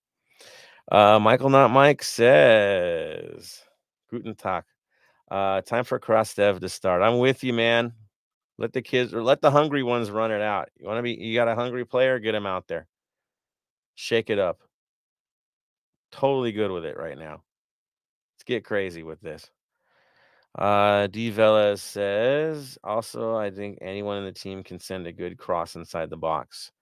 [0.91, 3.63] Uh, Michael not Mike says
[4.11, 4.65] Guten Tag.
[5.29, 7.03] Uh, time for Krastev to start.
[7.03, 7.93] I'm with you, man.
[8.59, 10.71] Let the kids or let the hungry ones run it out.
[10.79, 12.87] You want to be you got a hungry player, get him out there.
[13.95, 14.61] Shake it up.
[16.11, 17.43] Totally good with it right now.
[18.35, 19.51] Let's get crazy with this.
[20.57, 21.31] Uh, D.
[21.31, 26.09] Velez says, also, I think anyone in the team can send a good cross inside
[26.09, 26.73] the box.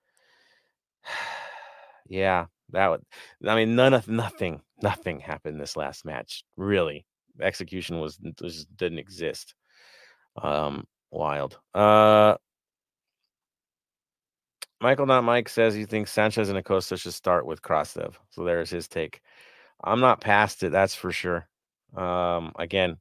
[2.07, 3.01] yeah, that would,
[3.45, 6.45] I mean, none of nothing, nothing happened this last match.
[6.55, 7.05] Really,
[7.41, 9.55] execution was, just didn't exist.
[10.41, 10.85] Um,
[11.15, 11.59] wild.
[11.73, 12.35] Uh,
[14.81, 18.15] Michael, not Mike, says he thinks Sanchez and Acosta should start with Krastev.
[18.29, 19.21] So there's his take.
[19.83, 21.47] I'm not past it, that's for sure.
[21.95, 22.97] Um, again,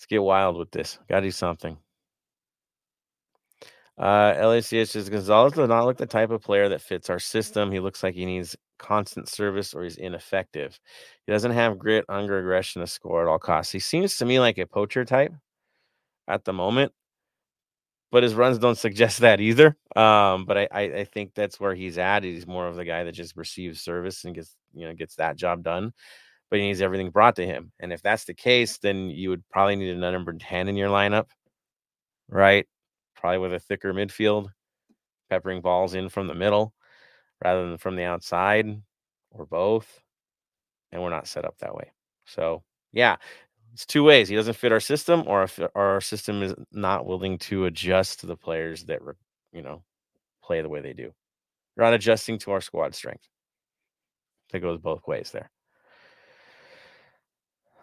[0.00, 0.98] Let's get wild with this.
[1.10, 1.76] Got to do something.
[3.98, 7.70] Uh, LACH says Gonzalez does not look the type of player that fits our system.
[7.70, 10.80] He looks like he needs constant service or he's ineffective.
[11.26, 13.72] He doesn't have grit, hunger, aggression to score at all costs.
[13.72, 15.34] He seems to me like a poacher type
[16.30, 16.92] at the moment,
[18.10, 19.76] but his runs don't suggest that either.
[19.96, 22.24] Um, but I, I, I think that's where he's at.
[22.24, 25.36] He's more of the guy that just receives service and gets you know gets that
[25.36, 25.92] job done
[26.50, 27.72] but he needs everything brought to him.
[27.78, 30.88] And if that's the case, then you would probably need a number 10 in your
[30.88, 31.28] lineup,
[32.28, 32.66] right?
[33.14, 34.48] Probably with a thicker midfield,
[35.30, 36.74] peppering balls in from the middle
[37.42, 38.82] rather than from the outside
[39.30, 40.00] or both.
[40.90, 41.92] And we're not set up that way.
[42.26, 43.16] So, yeah,
[43.72, 44.28] it's two ways.
[44.28, 48.26] He doesn't fit our system, or if our system is not willing to adjust to
[48.26, 49.00] the players that,
[49.52, 49.82] you know,
[50.42, 51.12] play the way they do.
[51.76, 53.26] We're not adjusting to our squad strength.
[54.52, 55.50] That goes both ways there.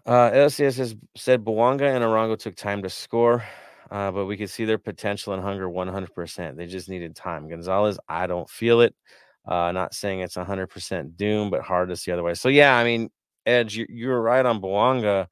[0.06, 3.44] Uh, LCS has said Bouanga and Arango took time to score,
[3.92, 6.56] uh, but we could see their potential and hunger 100%.
[6.56, 7.50] They just needed time.
[7.50, 8.96] Gonzalez, I don't feel it.
[9.46, 12.40] Uh, not saying it's 100% doom, but hard to see otherwise.
[12.40, 13.10] So, yeah, I mean,
[13.46, 15.28] Edge, you, you were right on Bouanga.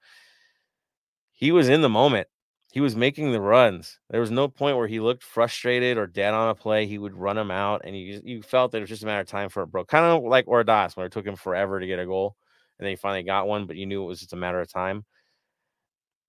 [1.35, 2.27] He was in the moment.
[2.71, 3.99] He was making the runs.
[4.09, 6.87] There was no point where he looked frustrated or dead on a play.
[6.87, 9.21] He would run him out, and you you felt that it was just a matter
[9.21, 9.87] of time for it broke.
[9.87, 12.35] Kind of like Ordaz, when it took him forever to get a goal
[12.77, 14.71] and then he finally got one, but you knew it was just a matter of
[14.71, 15.05] time.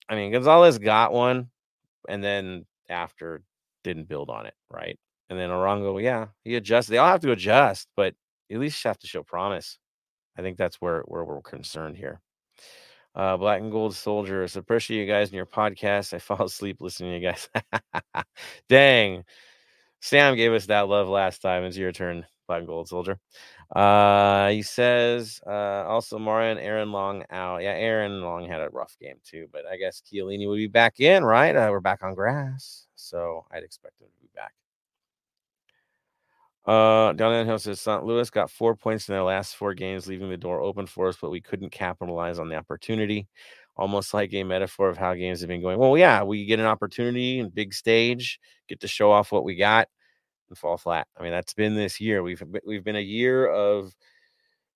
[0.08, 1.50] I mean, Gonzalez got one,
[2.08, 3.42] and then after
[3.82, 4.98] didn't build on it, right?
[5.28, 6.86] And then Arango, yeah, he adjusts.
[6.88, 8.14] They all have to adjust, but
[8.50, 9.78] at least have to show promise.
[10.38, 12.20] I think that's where where we're concerned here.
[13.16, 16.12] Uh, Black and Gold Soldiers, appreciate you guys and your podcast.
[16.12, 17.48] I fall asleep listening to you guys.
[18.68, 19.24] Dang.
[20.00, 21.64] Sam gave us that love last time.
[21.64, 23.18] It's your turn, Black and Gold Soldier.
[23.74, 27.62] Uh, he says uh, also Marian Aaron Long out.
[27.62, 31.00] Yeah, Aaron Long had a rough game too, but I guess Chiellini would be back
[31.00, 31.56] in, right?
[31.56, 34.52] Uh, we're back on grass, so I'd expect him to be back.
[36.66, 38.04] Uh, Down Hill says St.
[38.04, 41.16] Louis got four points in their last four games, leaving the door open for us,
[41.20, 43.28] but we couldn't capitalize on the opportunity.
[43.76, 45.78] Almost like a metaphor of how games have been going.
[45.78, 49.54] Well, yeah, we get an opportunity and big stage, get to show off what we
[49.54, 49.86] got
[50.48, 51.06] and fall flat.
[51.16, 52.22] I mean, that's been this year.
[52.22, 53.94] We've we've been a year of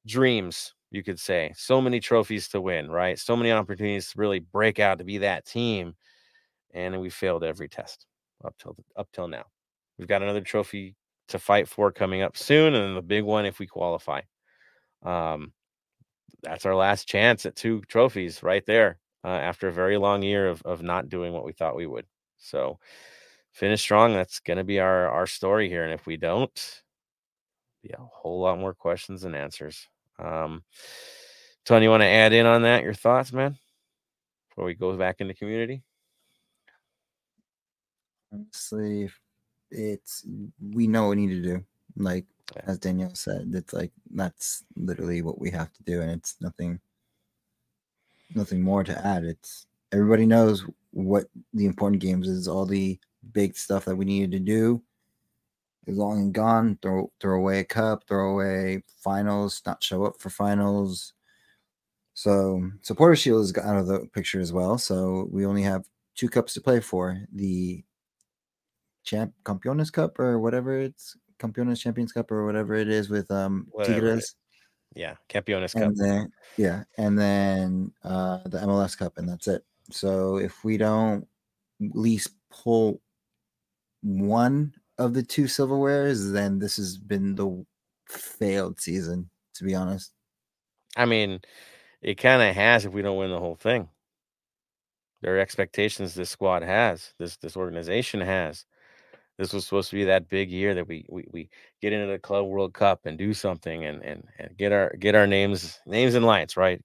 [0.07, 1.53] dreams, you could say.
[1.57, 3.19] So many trophies to win, right?
[3.19, 5.95] So many opportunities to really break out to be that team,
[6.75, 8.07] and we failed every test
[8.45, 9.45] up till up till now.
[9.99, 10.95] We've got another trophy
[11.31, 14.21] to fight for coming up soon, and the big one if we qualify.
[15.03, 15.53] Um,
[16.43, 20.49] that's our last chance at two trophies right there uh, after a very long year
[20.49, 22.07] of of not doing what we thought we would.
[22.39, 22.79] So
[23.53, 24.13] finish strong.
[24.15, 25.85] That's going to be our our story here.
[25.85, 26.83] And if we don't,
[27.83, 29.87] be a whole lot more questions and answers.
[30.19, 30.63] Um,
[31.65, 32.83] Tony, you want to add in on that?
[32.83, 33.57] Your thoughts, man,
[34.49, 35.83] before we go back into community.
[38.33, 39.11] Honestly,
[39.71, 40.27] it's
[40.61, 41.65] we know what we need to do.
[41.97, 42.63] Like yeah.
[42.67, 46.81] as Danielle said, it's like that's literally what we have to do, and it's nothing,
[48.35, 49.25] nothing more to add.
[49.25, 52.49] It's everybody knows what the important games is.
[52.49, 52.99] All the
[53.33, 54.83] big stuff that we needed to do
[55.87, 56.79] is long and gone.
[56.83, 61.15] Throw throw away a cup, throw away finals, not show up for finals.
[62.15, 64.77] So supporter shield is out of the picture as well.
[64.79, 67.85] So we only have two cups to play for: the
[69.05, 73.67] champ Campeones Cup or whatever it's Campeones Champions Cup or whatever it is with um
[73.83, 74.35] Tigres.
[74.95, 75.93] Yeah, Campeones Cup.
[75.95, 79.65] Then, yeah, and then uh the MLS Cup, and that's it.
[79.91, 81.27] So if we don't
[81.83, 83.01] at least pull
[84.03, 87.65] one of the two silverwares, then this has been the
[88.07, 90.13] failed season, to be honest.
[90.97, 91.41] I mean,
[92.03, 93.89] it kind of has if we don't win the whole thing.
[95.23, 98.65] There are expectations this squad has, this this organization has.
[99.41, 101.49] This was supposed to be that big year that we we, we
[101.81, 105.15] get into the Club World Cup and do something and, and and get our get
[105.15, 106.85] our names names and lights right.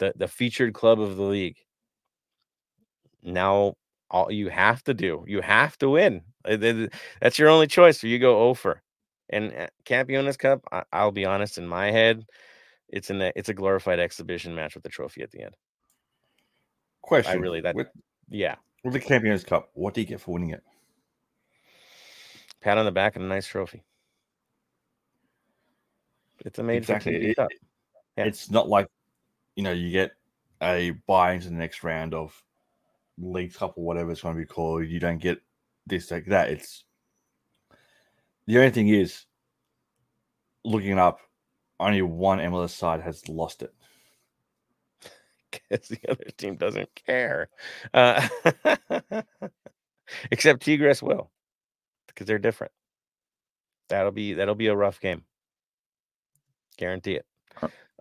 [0.00, 1.58] The the featured club of the league.
[3.22, 3.74] Now
[4.10, 5.24] all you have to do.
[5.28, 6.22] You have to win.
[6.44, 6.56] Uh,
[7.20, 8.02] that's your only choice.
[8.02, 8.82] Or you go over.
[9.28, 10.62] And uh, Cup,
[10.92, 12.26] I, will be honest, in my head,
[12.88, 15.54] it's an it's a glorified exhibition match with the trophy at the end.
[17.02, 17.86] Question: I really that with,
[18.28, 18.56] yeah.
[18.82, 20.64] With the Campeones Cup, what do you get for winning it?
[22.60, 23.82] Pat on the back and a nice trophy.
[26.44, 27.30] It's a major exactly.
[27.30, 28.24] It, yeah.
[28.24, 28.88] It's not like
[29.56, 30.12] you know you get
[30.62, 32.42] a buy into the next round of
[33.18, 34.86] League Cup or whatever it's going to be called.
[34.86, 35.40] You don't get
[35.86, 36.50] this like that.
[36.50, 36.84] It's
[38.46, 39.26] the only thing is
[40.64, 41.20] looking up.
[41.78, 43.72] Only one MLS side has lost it
[45.50, 47.48] because the other team doesn't care.
[47.94, 48.28] Uh,
[50.30, 51.30] except Tigres will
[52.20, 52.72] because they're different.
[53.88, 55.24] That'll be that'll be a rough game.
[56.76, 57.26] Guarantee it.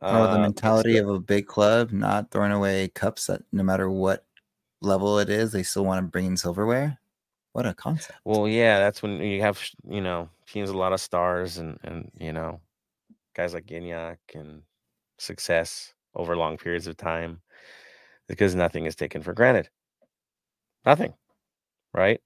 [0.01, 3.89] Oh, the uh, mentality of a big club not throwing away cups that no matter
[3.89, 4.25] what
[4.81, 6.99] level it is, they still want to bring in silverware.
[7.53, 8.19] What a concept.
[8.25, 11.79] Well, yeah, that's when you have you know teams with a lot of stars and
[11.83, 12.59] and you know
[13.35, 14.63] guys like Gignac and
[15.17, 17.41] success over long periods of time
[18.27, 19.69] because nothing is taken for granted.
[20.85, 21.13] Nothing,
[21.93, 22.21] right?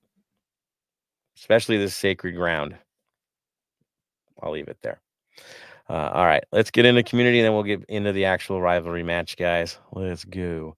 [1.38, 2.78] Especially this sacred ground.
[4.42, 5.02] I'll leave it there.
[5.90, 9.04] Uh, all right, let's get into community, and then we'll get into the actual rivalry
[9.04, 9.78] match, guys.
[9.92, 10.78] Let's go.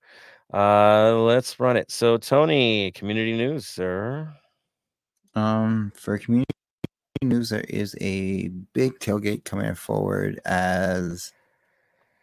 [0.53, 1.91] Uh, let's run it.
[1.91, 4.33] So, Tony, community news, sir.
[5.35, 6.45] Um, for community
[7.23, 11.33] news, there is a big tailgate coming forward as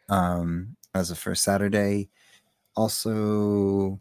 [0.09, 2.09] um as the first Saturday.
[2.77, 4.01] also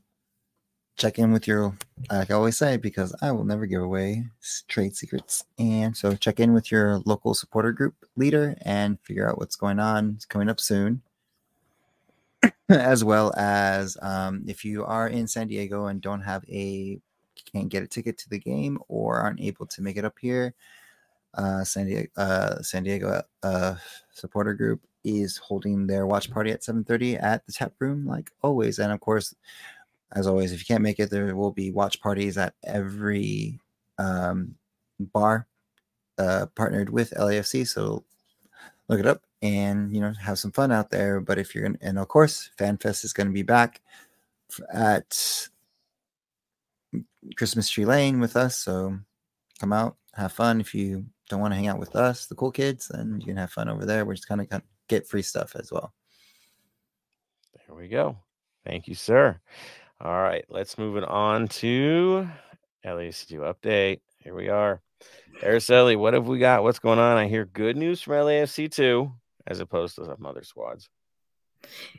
[0.97, 1.75] check in with your
[2.11, 4.23] like i always say because i will never give away
[4.67, 5.43] trade secrets.
[5.59, 9.79] And so check in with your local supporter group leader and figure out what's going
[9.79, 10.13] on.
[10.15, 11.01] It's coming up soon.
[12.69, 16.99] As well as um, if you are in san diego and don't have a
[17.51, 20.53] can't get a ticket to the game or aren't able to make it up here
[21.33, 23.75] uh, san diego uh, san diego uh,
[24.13, 28.79] supporter group is holding their watch party at 7.30 at the tap room like always.
[28.79, 29.35] And of course
[30.13, 33.59] as always, if you can't make it, there will be watch parties at every
[33.97, 34.55] um,
[34.99, 35.47] bar
[36.17, 37.67] uh, partnered with LAFC.
[37.67, 38.03] So
[38.87, 41.21] look it up and you know have some fun out there.
[41.21, 43.81] But if you're in, and of course, FanFest is going to be back
[44.73, 45.47] at
[47.37, 48.57] Christmas Tree Lane with us.
[48.57, 48.97] So
[49.59, 50.59] come out, have fun.
[50.59, 53.37] If you don't want to hang out with us, the cool kids, then you can
[53.37, 54.05] have fun over there.
[54.05, 55.93] We're just kind of get free stuff as well.
[57.55, 58.17] There we go.
[58.65, 59.39] Thank you, sir.
[60.03, 62.27] All right, let's move it on to
[62.83, 63.99] LAFC2 update.
[64.17, 64.81] Here we are.
[65.43, 66.63] Araceli, what have we got?
[66.63, 67.17] What's going on?
[67.17, 69.13] I hear good news from LAFC2
[69.45, 70.89] as opposed to some other squads.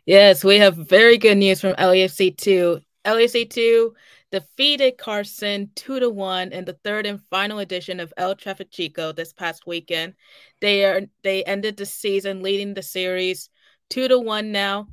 [0.05, 2.83] Yes, we have very good news from LAFC2.
[3.05, 3.91] LAFC2
[4.33, 9.33] defeated Carson 2 to 1 in the third and final edition of El Trafichico this
[9.33, 10.15] past weekend.
[10.61, 13.49] They are they ended the season leading the series
[13.91, 14.89] 2 to 1 now.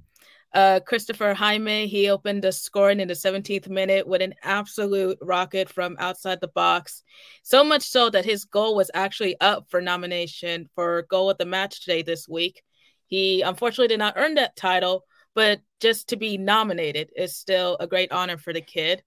[0.53, 5.69] Uh, Christopher Jaime, he opened the scoring in the 17th minute with an absolute rocket
[5.69, 7.03] from outside the box.
[7.43, 11.45] So much so that his goal was actually up for nomination for goal of the
[11.45, 12.63] match today this week.
[13.05, 17.88] He unfortunately did not earn that title, but just to be nominated is still a
[17.88, 19.03] great honor for the kid.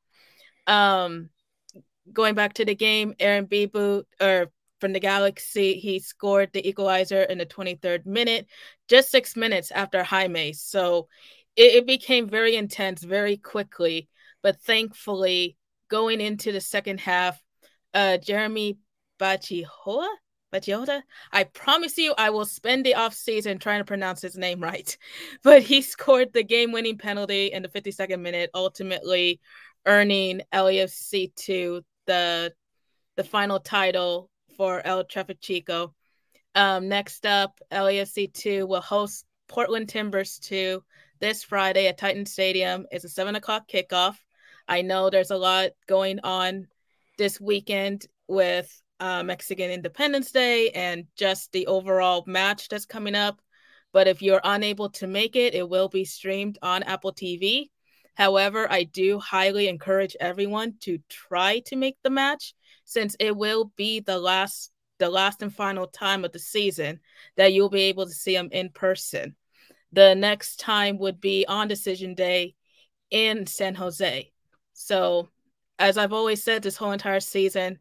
[0.68, 1.31] Um,
[2.12, 4.50] going back to the game, Aaron Bibout or
[4.83, 8.49] from the Galaxy, he scored the equalizer in the 23rd minute,
[8.88, 10.53] just six minutes after Jaime.
[10.55, 11.07] So
[11.55, 14.09] it, it became very intense very quickly.
[14.42, 15.57] But thankfully,
[15.88, 17.40] going into the second half,
[17.95, 18.79] uh, Jeremy
[19.21, 20.09] Bachihoa,
[20.53, 24.61] Bachioda, I promise you, I will spend the off season trying to pronounce his name
[24.61, 24.99] right.
[25.45, 29.40] But he scored the game winning penalty in the 52nd minute, ultimately
[29.87, 32.53] earning LAFC to the
[33.14, 35.92] the final title for El Trafichico.
[36.54, 40.82] Um, next up, LAFC 2 will host Portland Timbers 2
[41.20, 42.86] this Friday at Titan Stadium.
[42.90, 44.16] It's a 7 o'clock kickoff.
[44.68, 46.68] I know there's a lot going on
[47.18, 53.40] this weekend with uh, Mexican Independence Day and just the overall match that's coming up.
[53.92, 57.70] But if you're unable to make it, it will be streamed on Apple TV.
[58.14, 63.72] However, I do highly encourage everyone to try to make the match since it will
[63.77, 67.01] be the last the last and final time of the season
[67.37, 69.35] that you'll be able to see them in person.
[69.92, 72.55] The next time would be on decision day
[73.11, 74.31] in San Jose.
[74.75, 75.29] So,
[75.79, 77.81] as I've always said this whole entire season,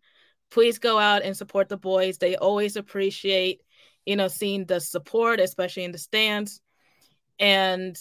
[0.50, 2.18] please go out and support the boys.
[2.18, 3.62] They always appreciate,
[4.06, 6.60] you know, seeing the support, especially in the stands.
[7.40, 7.96] And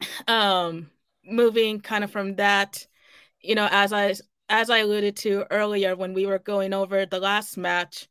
[0.26, 0.90] um
[1.24, 2.86] moving kind of from that,
[3.40, 4.14] you know, as I
[4.48, 8.08] as I alluded to earlier when we were going over the last match,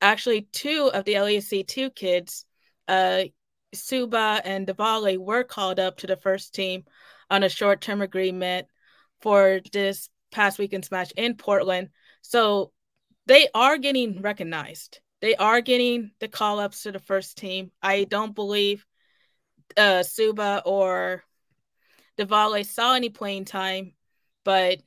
[0.00, 2.44] actually two of the LAFC two kids,
[2.88, 3.24] uh,
[3.74, 6.84] Suba and Diwali, were called up to the first team
[7.30, 8.66] on a short term agreement
[9.20, 11.88] for this past weekend's match in Portland.
[12.22, 12.72] So
[13.26, 15.00] they are getting recognized.
[15.20, 17.70] They are getting the call ups to the first team.
[17.80, 18.84] I don't believe
[19.76, 21.22] uh, Suba or
[22.18, 23.94] Diwali saw any playing time,
[24.44, 24.80] but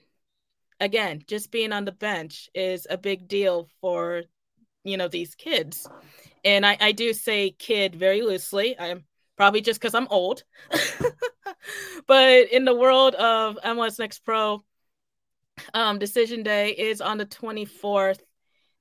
[0.79, 4.23] again, just being on the bench is a big deal for
[4.83, 5.87] you know these kids.
[6.43, 8.79] And I, I do say kid very loosely.
[8.79, 9.03] I'm
[9.35, 10.43] probably just because I'm old.
[12.07, 14.63] but in the world of MLS Next Pro,
[15.73, 18.19] um, decision day is on the 24th.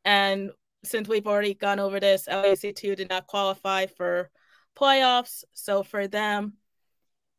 [0.04, 0.50] And
[0.84, 4.30] since we've already gone over this, LAC2 did not qualify for
[4.76, 5.44] playoffs.
[5.54, 6.54] So for them,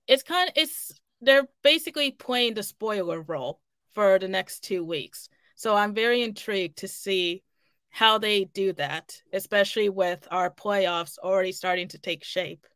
[0.08, 0.92] it's kind of it's
[1.22, 3.62] they're basically playing the spoiler role
[3.94, 5.30] for the next two weeks.
[5.56, 7.44] So I'm very intrigued to see
[7.90, 12.68] how they do that, especially with our playoffs already starting to take shape.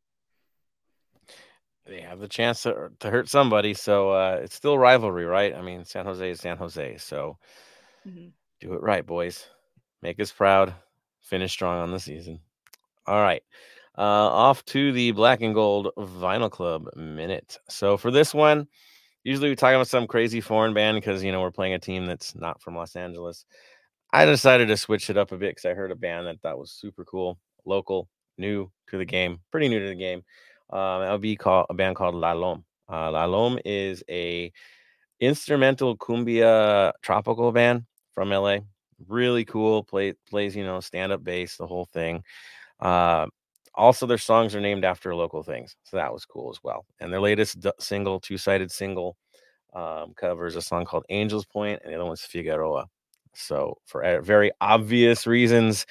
[1.85, 5.55] They have the chance to, to hurt somebody, so uh, it's still rivalry, right?
[5.55, 7.37] I mean, San Jose is San Jose, so
[8.07, 8.27] mm-hmm.
[8.61, 9.45] do it right, boys.
[10.01, 10.73] Make us proud.
[11.19, 12.39] Finish strong on the season.
[13.05, 13.43] All right.
[13.97, 17.57] Uh, off to the black and gold vinyl club minute.
[17.67, 18.67] So for this one,
[19.23, 22.05] usually we talk about some crazy foreign band because you know we're playing a team
[22.05, 23.45] that's not from Los Angeles.
[24.11, 26.57] I decided to switch it up a bit because I heard a band that that
[26.57, 30.23] was super cool, local, new to the game, pretty new to the game.
[30.71, 32.63] Um, that would be called a band called La Lom.
[32.91, 34.51] Uh, La Lom is a
[35.19, 38.59] instrumental cumbia tropical band from LA.
[39.07, 39.83] Really cool.
[39.83, 42.23] Play plays you know stand up bass, the whole thing.
[42.79, 43.27] Uh,
[43.75, 46.85] also, their songs are named after local things, so that was cool as well.
[46.99, 49.17] And their latest d- single, two sided single,
[49.73, 52.87] um, covers a song called Angels Point, and the other one's Figueroa.
[53.35, 55.85] So, for very obvious reasons,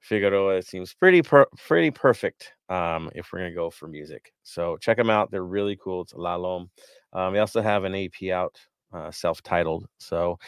[0.00, 4.32] Figueroa seems pretty per- pretty perfect um, if we're gonna go for music.
[4.42, 6.02] So check them out; they're really cool.
[6.02, 6.70] It's La Lom.
[7.12, 8.56] Um, we also have an EP out,
[8.92, 9.86] uh, self-titled.
[9.98, 10.38] So,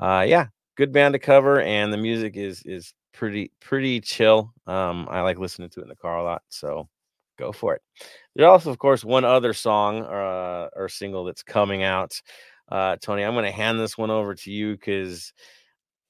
[0.00, 4.52] uh, yeah, good band to cover, and the music is is pretty pretty chill.
[4.66, 6.42] Um, I like listening to it in the car a lot.
[6.48, 6.88] So
[7.38, 7.82] go for it.
[8.34, 12.20] There's also, of course, one other song or, uh, or single that's coming out.
[12.70, 15.32] Uh, Tony, I'm going to hand this one over to you because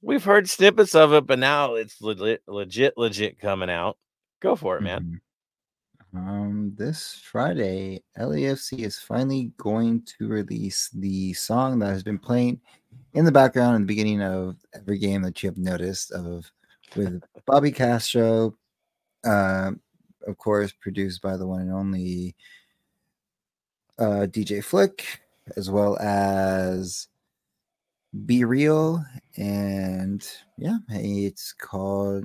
[0.01, 3.97] we've heard snippets of it, but now it's legit, legit, legit coming out.
[4.41, 5.21] Go for it, man.
[6.15, 6.19] Mhm.
[6.19, 12.61] Um, this Friday, LAFC is finally going to release the song that has been playing
[13.15, 16.51] in the background in the beginning of every game that you have noticed of
[16.97, 18.57] with Bobby Castro,
[19.25, 19.73] uh,
[20.27, 22.35] of course, produced by the one and only
[23.99, 25.21] uh, DJ Flick,
[25.57, 27.09] as well as
[28.27, 29.05] Be Real,
[29.37, 30.27] and
[30.59, 32.25] yeah, it's called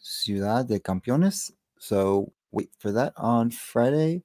[0.00, 1.52] Ciudad de Campeones.
[1.78, 4.22] So wait for that on Friday,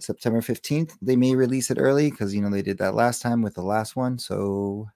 [0.00, 0.92] September 15th.
[1.02, 3.62] They may release it early because you know they did that last time with the
[3.62, 4.18] last one.
[4.18, 4.88] So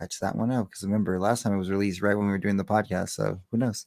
[0.00, 2.38] catch that one out because remember last time it was released right when we were
[2.38, 3.10] doing the podcast.
[3.10, 3.86] So who knows?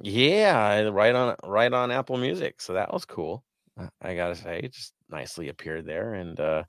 [0.00, 2.60] Yeah, right on right on Apple Music.
[2.60, 3.44] So that was cool.
[4.02, 6.14] I gotta say, it just nicely appeared there.
[6.14, 6.64] And uh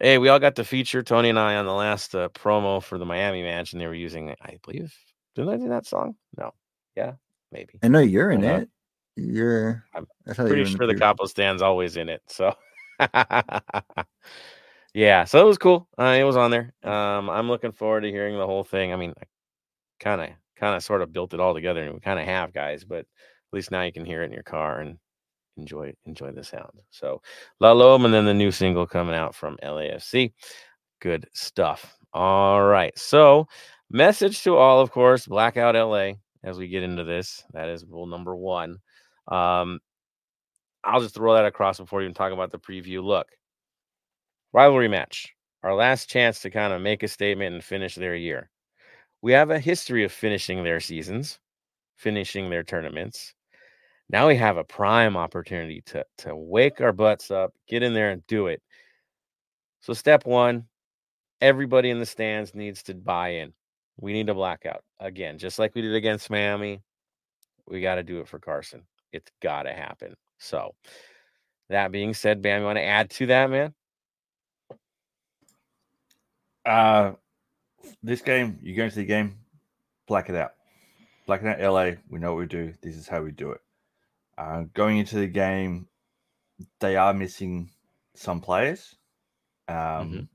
[0.00, 2.98] hey, we all got to feature Tony and I on the last uh, promo for
[2.98, 4.94] the Miami match, and they were using, I believe,
[5.34, 6.14] didn't I do that song?
[6.36, 6.52] No,
[6.96, 7.14] yeah,
[7.50, 7.78] maybe.
[7.82, 8.68] I know you're in it.
[9.16, 9.84] You're.
[9.94, 12.22] I'm Pretty sure the pre- capo stand's always in it.
[12.28, 12.54] So
[14.98, 15.88] yeah, so it was cool.
[15.96, 16.74] Uh, it was on there.
[16.82, 18.92] Um, I'm looking forward to hearing the whole thing.
[18.92, 19.14] I mean,
[20.00, 22.52] kind of, kind of, sort of built it all together, and we kind of have,
[22.52, 22.82] guys.
[22.82, 23.06] But at
[23.52, 24.98] least now you can hear it in your car and
[25.56, 26.72] enjoy enjoy the sound.
[26.90, 27.22] So
[27.60, 30.32] La Lom, and then the new single coming out from LAFC.
[31.00, 31.96] Good stuff.
[32.12, 32.96] All right.
[32.98, 33.46] So
[33.90, 36.14] message to all, of course, Blackout LA.
[36.42, 38.78] As we get into this, that is rule number one.
[39.28, 39.78] Um,
[40.82, 43.00] I'll just throw that across before even talk about the preview.
[43.00, 43.28] Look,
[44.52, 48.50] rivalry match, our last chance to kind of make a statement and finish their year.
[49.22, 51.38] We have a history of finishing their seasons,
[51.96, 53.34] finishing their tournaments.
[54.10, 58.10] Now we have a prime opportunity to to wake our butts up, get in there
[58.10, 58.62] and do it.
[59.80, 60.68] So step one,
[61.40, 63.54] everybody in the stands needs to buy in.
[63.98, 66.82] We need a blackout again, just like we did against Miami.
[67.66, 68.84] We got to do it for Carson.
[69.12, 70.14] It's got to happen.
[70.38, 70.74] So,
[71.70, 73.74] that being said, Bam, you want to add to that, man?
[76.68, 77.14] Uh,
[78.02, 79.38] this game, you go into the game,
[80.06, 80.52] black it out.
[81.26, 81.92] Black it out LA.
[82.08, 82.74] We know what we do.
[82.82, 83.60] This is how we do it.
[84.36, 85.88] Uh, going into the game,
[86.80, 87.70] they are missing
[88.14, 88.96] some players.
[89.66, 90.28] Um, Mhm.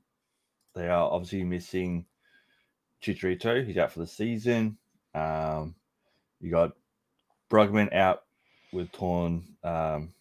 [0.74, 2.06] They are obviously missing
[3.00, 3.64] Chicharito.
[3.64, 4.76] He's out for the season.
[5.14, 5.76] Um,
[6.40, 6.72] you got
[7.48, 8.24] Brugman out
[8.72, 10.12] with torn um,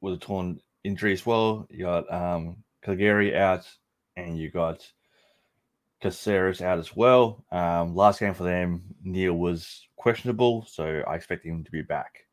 [0.00, 1.66] with a torn injury as well.
[1.68, 3.66] You got um, Calegari out,
[4.16, 4.86] and you got
[6.00, 7.44] Caceres out as well.
[7.50, 12.24] Um, last game for them, Neal was questionable, so I expect him to be back.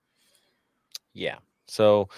[1.14, 1.38] Yeah.
[1.68, 2.10] So,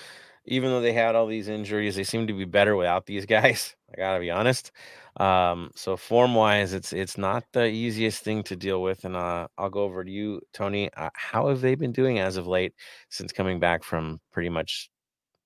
[0.46, 3.76] even though they had all these injuries, they seem to be better without these guys.
[3.94, 4.72] I gotta be honest.
[5.18, 9.06] Um, so form wise, it's it's not the easiest thing to deal with.
[9.06, 10.92] And uh, I'll go over to you, Tony.
[10.94, 12.74] Uh, how have they been doing as of late
[13.10, 14.90] since coming back from pretty much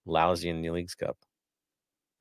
[0.06, 1.18] lousy in the League's Cup?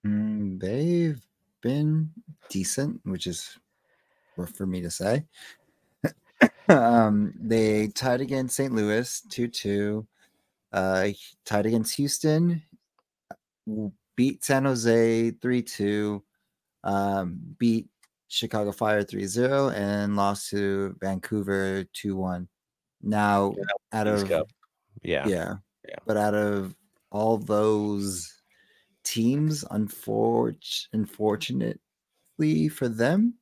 [0.06, 1.20] Mm, they've
[1.62, 2.10] been
[2.48, 3.58] decent, which is
[4.36, 5.24] rough for me to say.
[6.68, 8.72] um, they tied against St.
[8.72, 10.06] Louis 2 2,
[10.72, 11.08] uh,
[11.44, 12.62] tied against Houston,
[14.16, 16.22] beat San Jose 3 2,
[16.84, 17.88] um, beat
[18.28, 22.48] Chicago Fire 3 0, and lost to Vancouver 2 1.
[23.02, 23.54] Now,
[23.92, 24.28] out of
[25.02, 25.26] Yeah.
[25.26, 25.54] yeah.
[25.88, 25.96] Yeah.
[26.06, 26.74] But out of
[27.10, 28.37] all those
[29.04, 33.34] teams, unfortunately, unfortunately for them,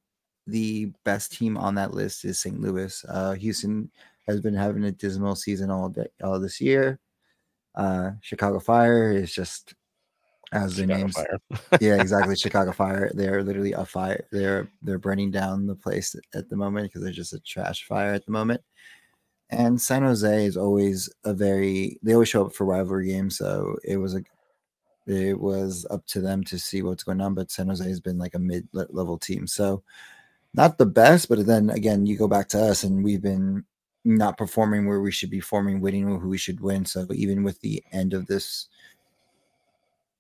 [0.46, 2.60] the best team on that list is St.
[2.60, 3.04] Louis.
[3.08, 3.90] Uh, Houston
[4.26, 7.00] has been having a dismal season all day, all this year.
[7.74, 9.74] Uh, Chicago Fire is just
[10.52, 11.16] as their Chicago names.
[11.80, 12.36] Yeah, exactly.
[12.40, 13.10] Chicago Fire.
[13.14, 14.26] They're literally a fire.
[14.30, 18.14] They're they're burning down the place at the moment because they're just a trash fire
[18.14, 18.62] at the moment.
[19.50, 23.76] And San Jose is always a very they always show up for rivalry games, so
[23.84, 24.22] it was a
[25.06, 27.34] it was up to them to see what's going on.
[27.34, 29.82] But San Jose has been like a mid level team, so
[30.54, 31.28] not the best.
[31.28, 33.64] But then again, you go back to us, and we've been
[34.04, 36.84] not performing where we should be forming, winning who we should win.
[36.84, 38.68] So even with the end of this,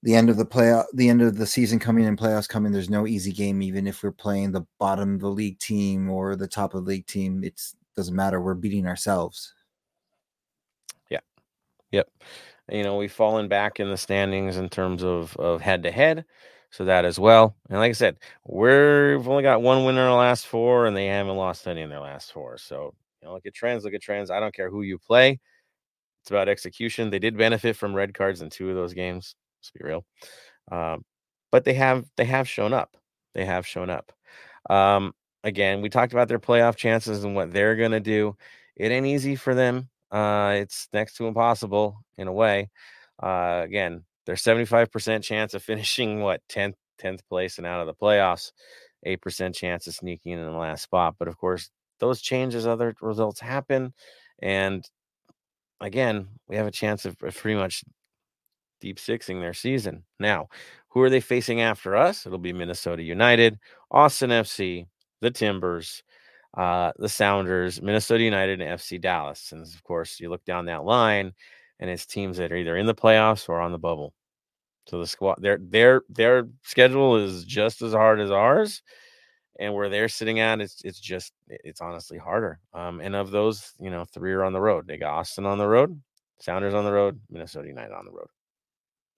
[0.02, 2.90] the end of the play, the end of the season coming and playoffs coming, there's
[2.90, 3.62] no easy game.
[3.62, 6.90] Even if we're playing the bottom of the league team or the top of the
[6.90, 7.60] league team, it
[7.96, 8.40] doesn't matter.
[8.40, 9.52] We're beating ourselves.
[11.10, 11.20] Yeah.
[11.90, 12.08] Yep
[12.70, 16.24] you know we've fallen back in the standings in terms of of head to head
[16.70, 20.16] so that as well and like i said we've only got one winner in the
[20.16, 23.46] last four and they haven't lost any in their last four so you know look
[23.46, 25.38] at trends look at trends i don't care who you play
[26.22, 29.70] it's about execution they did benefit from red cards in two of those games let's
[29.70, 30.04] be real
[30.72, 31.04] um,
[31.52, 32.96] but they have they have shown up
[33.34, 34.12] they have shown up
[34.68, 35.12] um,
[35.44, 38.36] again we talked about their playoff chances and what they're to do
[38.74, 42.70] it ain't easy for them uh, it's next to impossible in a way.
[43.22, 47.94] Uh, again, there's 75% chance of finishing what 10th 10th place and out of the
[47.94, 48.52] playoffs,
[49.06, 51.16] 8% chance of sneaking in the last spot.
[51.18, 51.68] But of course,
[52.00, 53.92] those changes, other results happen.
[54.40, 54.88] And
[55.82, 57.84] again, we have a chance of pretty much
[58.80, 60.04] deep sixing their season.
[60.18, 60.48] Now,
[60.88, 62.24] who are they facing after us?
[62.24, 63.58] It'll be Minnesota United,
[63.90, 64.86] Austin FC,
[65.20, 66.02] the Timbers,
[66.56, 69.52] uh, the Sounders, Minnesota United, and FC Dallas.
[69.52, 71.32] And of course, you look down that line,
[71.80, 74.14] and it's teams that are either in the playoffs or on the bubble.
[74.86, 78.82] So the squad, their their their schedule is just as hard as ours,
[79.58, 82.60] and where they're sitting at, it's it's just it's honestly harder.
[82.72, 84.86] Um, and of those, you know, three are on the road.
[84.86, 86.00] They got Austin on the road,
[86.40, 88.28] Sounders on the road, Minnesota United on the road.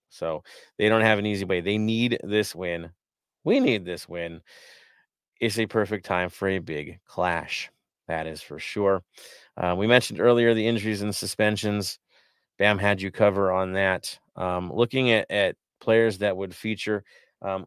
[0.09, 0.43] So
[0.77, 1.61] they don't have an easy way.
[1.61, 2.89] They need this win.
[3.43, 4.41] We need this win
[5.39, 7.71] is a perfect time for a big clash.
[8.07, 9.03] That is for sure.
[9.55, 11.99] Uh, we mentioned earlier the injuries and suspensions.
[12.57, 14.17] Bam had you cover on that.
[14.35, 17.03] Um, looking at, at players that would feature,
[17.41, 17.65] um,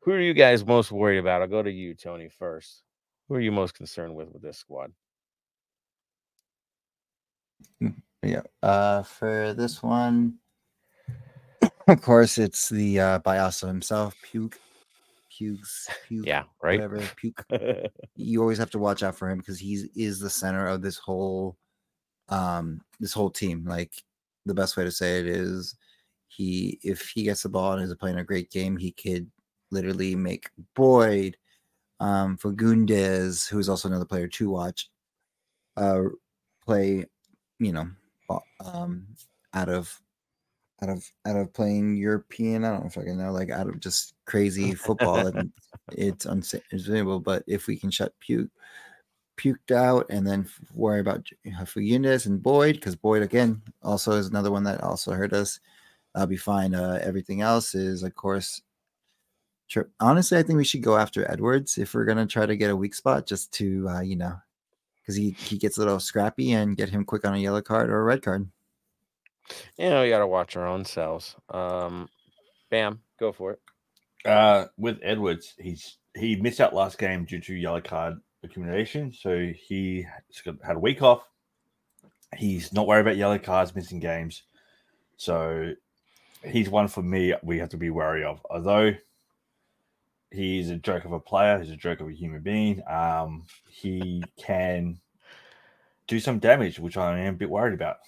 [0.00, 1.42] who are you guys most worried about?
[1.42, 2.82] I'll go to you, Tony, first.
[3.28, 4.92] Who are you most concerned with with this squad?
[7.80, 8.42] Mm, yeah.
[8.62, 10.38] Uh, for this one,
[11.86, 14.58] of course, it's the uh, himself, Puke
[15.38, 16.80] pukes, puke, yeah, right.
[16.80, 17.44] Whatever, puke.
[18.16, 20.96] you always have to watch out for him because he is the center of this
[20.96, 21.56] whole,
[22.28, 23.64] um, this whole team.
[23.64, 23.92] Like
[24.46, 25.76] the best way to say it is,
[26.28, 29.30] he if he gets the ball and is playing a great game, he could
[29.70, 31.36] literally make Boyd,
[32.00, 34.90] um, Fagundez, who is also another player to watch,
[35.76, 36.02] uh,
[36.64, 37.06] play,
[37.58, 37.88] you know,
[38.64, 39.06] um,
[39.54, 40.00] out of
[40.82, 42.64] out of out of playing European.
[42.64, 45.52] I don't can know, like out of just crazy football, and
[45.92, 47.20] it's unsustainable.
[47.20, 48.50] But if we can shut puke
[49.38, 54.50] puked out and then worry about Fagundez and Boyd, because Boyd again also is another
[54.50, 55.60] one that also hurt us.
[56.14, 56.74] I'll be fine.
[56.74, 58.60] Uh, everything else is, of course.
[60.00, 62.76] Honestly, I think we should go after Edwards if we're gonna try to get a
[62.76, 64.36] weak spot, just to uh, you know,
[65.00, 67.88] because he he gets a little scrappy and get him quick on a yellow card
[67.88, 68.48] or a red card.
[69.78, 71.36] You know, we got to watch our own selves.
[71.50, 72.08] Um,
[72.70, 73.60] bam, go for it.
[74.24, 79.50] Uh, with Edwards, he's he missed out last game due to yellow card accumulation, so
[79.54, 80.06] he
[80.62, 81.26] had a week off.
[82.36, 84.44] He's not worried about yellow cards, missing games,
[85.16, 85.72] so
[86.44, 87.34] he's one for me.
[87.42, 88.44] We have to be wary of.
[88.48, 88.94] Although
[90.30, 92.82] he's a joke of a player, he's a joke of a human being.
[92.88, 95.00] Um, he can
[96.06, 97.98] do some damage, which I am a bit worried about.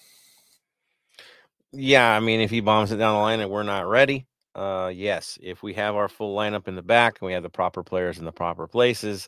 [1.71, 4.91] Yeah, I mean, if he bombs it down the line and we're not ready, uh,
[4.93, 5.37] yes.
[5.41, 8.17] If we have our full lineup in the back and we have the proper players
[8.17, 9.27] in the proper places,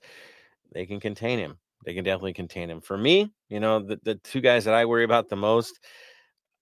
[0.74, 1.58] they can contain him.
[1.86, 2.82] They can definitely contain him.
[2.82, 5.80] For me, you know, the, the two guys that I worry about the most,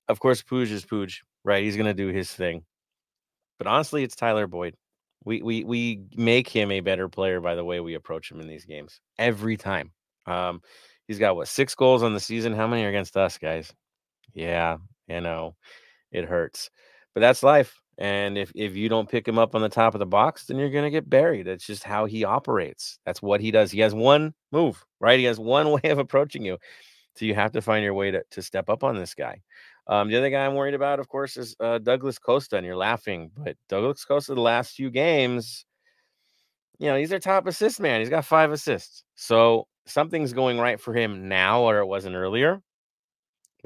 [0.07, 1.13] of course, Puig is Puig,
[1.43, 1.63] right?
[1.63, 2.63] He's gonna do his thing.
[3.57, 4.75] But honestly, it's Tyler Boyd.
[5.25, 8.47] We we we make him a better player by the way we approach him in
[8.47, 9.91] these games every time.
[10.27, 10.61] Um,
[11.07, 12.53] he's got what six goals on the season.
[12.53, 13.73] How many are against us, guys?
[14.33, 14.77] Yeah,
[15.07, 15.55] you know,
[16.11, 16.69] it hurts.
[17.13, 17.79] But that's life.
[17.97, 20.57] And if, if you don't pick him up on the top of the box, then
[20.57, 21.47] you're going to get buried.
[21.47, 22.99] That's just how he operates.
[23.05, 23.71] That's what he does.
[23.71, 25.17] He has one move, right?
[25.17, 26.57] He has one way of approaching you.
[27.15, 29.41] So you have to find your way to, to step up on this guy.
[29.87, 32.57] Um, the other guy I'm worried about, of course, is uh, Douglas Costa.
[32.57, 35.65] And you're laughing, but Douglas Costa, the last few games,
[36.79, 38.01] you know, he's their top assist man.
[38.01, 39.03] He's got five assists.
[39.15, 42.61] So something's going right for him now, or it wasn't earlier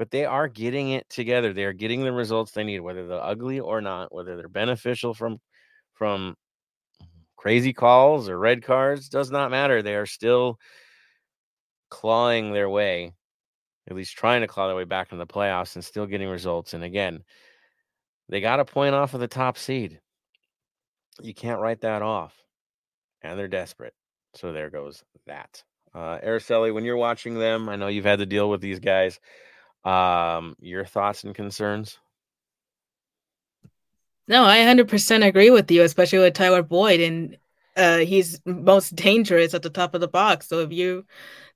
[0.00, 1.52] but they are getting it together.
[1.52, 5.12] They are getting the results they need, whether they're ugly or not, whether they're beneficial
[5.12, 5.38] from
[5.92, 6.36] from
[7.36, 9.82] crazy calls or red cards, does not matter.
[9.82, 10.56] They are still
[11.90, 13.12] clawing their way
[13.90, 16.72] at least trying to claw their way back into the playoffs and still getting results.
[16.72, 17.22] And again,
[18.30, 20.00] they got a point off of the top seed.
[21.20, 22.34] You can't write that off.
[23.20, 23.92] And they're desperate.
[24.34, 25.62] So there goes that.
[25.94, 29.20] Uh Araceli, when you're watching them, I know you've had to deal with these guys.
[29.84, 31.98] Um, your thoughts and concerns?
[34.28, 37.00] No, I 100% agree with you, especially with Tyler Boyd.
[37.00, 37.38] And
[37.76, 40.48] uh, he's most dangerous at the top of the box.
[40.48, 41.04] So if you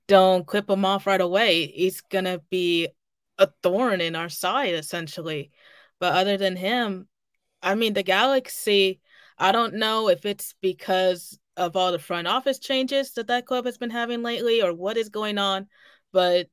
[0.07, 2.89] don't clip him off right away, he's going to be
[3.37, 5.51] a thorn in our side, essentially.
[5.99, 7.07] But other than him,
[7.61, 9.01] I mean, the Galaxy,
[9.37, 13.65] I don't know if it's because of all the front office changes that that club
[13.65, 15.67] has been having lately or what is going on,
[16.11, 16.47] but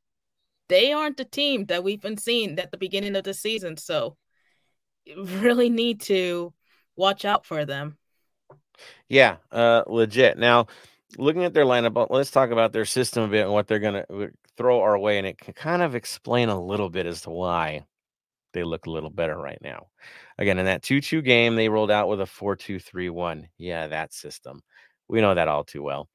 [0.72, 3.76] they aren't the team that we've been seeing at the beginning of the season.
[3.76, 4.16] So
[5.16, 6.54] really need to
[6.96, 7.98] watch out for them.
[9.06, 10.38] Yeah, uh, legit.
[10.38, 10.68] Now,
[11.18, 14.02] looking at their lineup, let's talk about their system a bit and what they're going
[14.02, 17.20] to uh, throw our way, and it can kind of explain a little bit as
[17.22, 17.84] to why
[18.54, 19.88] they look a little better right now.
[20.38, 23.48] Again, in that 2 2 game, they rolled out with a 4 2 3 1.
[23.58, 24.62] Yeah, that system.
[25.06, 26.08] We know that all too well.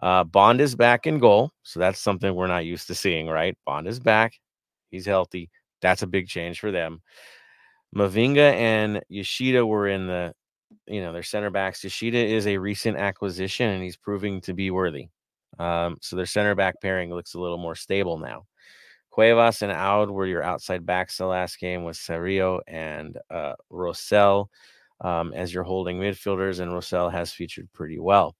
[0.00, 1.50] Uh, Bond is back in goal.
[1.62, 3.56] So that's something we're not used to seeing, right?
[3.64, 4.34] Bond is back.
[4.90, 5.50] He's healthy.
[5.80, 7.00] That's a big change for them.
[7.96, 10.34] Mavinga and Yoshida were in the,
[10.86, 11.84] you know, their center backs.
[11.84, 15.08] Yoshida is a recent acquisition and he's proving to be worthy.
[15.58, 18.46] Um, so their center back pairing looks a little more stable now.
[19.10, 24.48] Cuevas and Aude were your outside backs the last game with Cerrillo and uh, Rosell
[25.00, 28.34] um, as your holding midfielders, and Rosell has featured pretty well.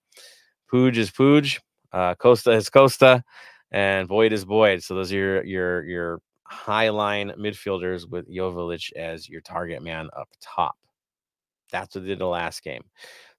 [0.75, 1.61] Puig is Puig,
[1.93, 3.23] uh, Costa is Costa,
[3.71, 4.83] and Boyd is Boyd.
[4.83, 10.09] So those are your your your high line midfielders with Joveljic as your target man
[10.17, 10.75] up top.
[11.71, 12.83] That's what they did the last game.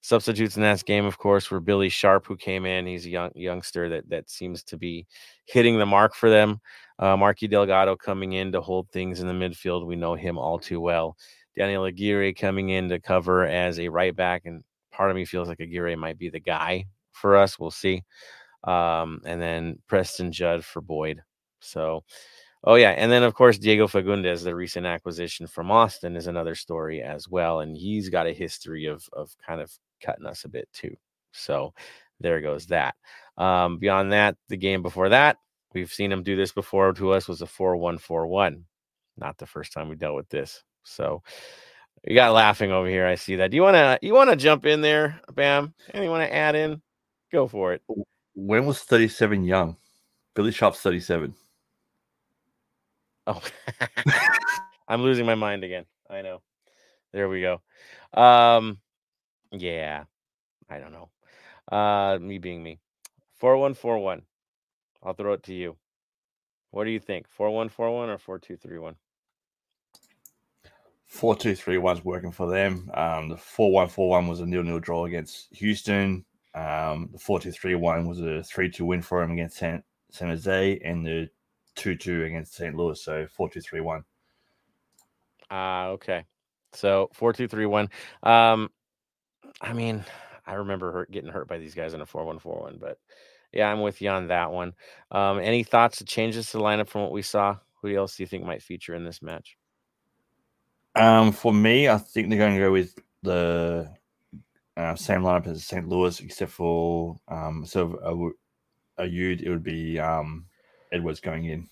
[0.00, 2.86] Substitutes in that game, of course, were Billy Sharp, who came in.
[2.86, 5.06] He's a young youngster that that seems to be
[5.44, 6.58] hitting the mark for them.
[6.98, 9.84] Uh, Marky Delgado coming in to hold things in the midfield.
[9.84, 11.18] We know him all too well.
[11.54, 15.48] Daniel Aguirre coming in to cover as a right back, and part of me feels
[15.48, 17.58] like Aguirre might be the guy for us.
[17.58, 18.04] We'll see.
[18.64, 21.22] Um, and then Preston Judd for Boyd.
[21.60, 22.04] So
[22.66, 26.56] Oh yeah, and then of course Diego Fagundez, the recent acquisition from Austin, is another
[26.56, 30.48] story as well, and he's got a history of of kind of cutting us a
[30.48, 30.94] bit too.
[31.32, 31.72] So
[32.18, 32.96] there goes that.
[33.38, 35.36] Um, beyond that, the game before that,
[35.74, 38.64] we've seen him do this before to us was a four one four one.
[39.16, 40.64] Not the first time we dealt with this.
[40.82, 41.22] So
[42.04, 43.06] you got laughing over here.
[43.06, 43.52] I see that.
[43.52, 45.72] Do you want to you want to jump in there, Bam?
[45.94, 46.82] Anyone want to add in?
[47.32, 47.82] Go for it.
[48.34, 49.76] When was 37 young?
[50.34, 51.34] Billy Sharp's 37.
[53.26, 53.42] Oh,
[54.88, 55.84] I'm losing my mind again.
[56.08, 56.42] I know.
[57.12, 57.60] There we go.
[58.20, 58.78] Um,
[59.50, 60.04] yeah,
[60.68, 61.08] I don't know.
[61.76, 62.78] Uh, me being me.
[63.38, 64.22] Four one four one.
[65.02, 65.76] I'll throw it to you.
[66.70, 67.28] What do you think?
[67.28, 68.96] Four one four one or four two three one?
[71.06, 72.90] Four two three one's working for them.
[72.94, 76.24] Um, the four one four one was a nil nil draw against Houston.
[76.56, 79.82] Um, the four two three one was a three two win for him against San,
[80.10, 81.28] San Jose, and the
[81.76, 82.74] 2 2 against St.
[82.74, 83.00] Louis.
[83.00, 84.04] So 4 2 3 1.
[85.50, 86.24] Ah, uh, okay.
[86.72, 87.88] So 4 2 3 1.
[88.22, 88.70] Um,
[89.60, 90.04] I mean,
[90.46, 92.98] I remember hurt, getting hurt by these guys in a 4 1 4 1, but
[93.52, 94.74] yeah, I'm with you on that one.
[95.10, 97.56] Um, any thoughts, to changes to the lineup from what we saw?
[97.80, 99.56] Who else do you think might feature in this match?
[100.94, 103.94] Um, for me, I think they're going to go with the
[104.76, 105.88] uh, same lineup as St.
[105.88, 110.46] Louis, except for um, sort of a, a Aude, it would be um,
[110.92, 111.68] Edwards going in.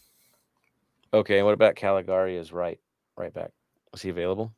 [1.12, 2.78] Okay, and what about Calegari as right
[3.16, 3.50] right back?
[3.92, 4.52] Is he available?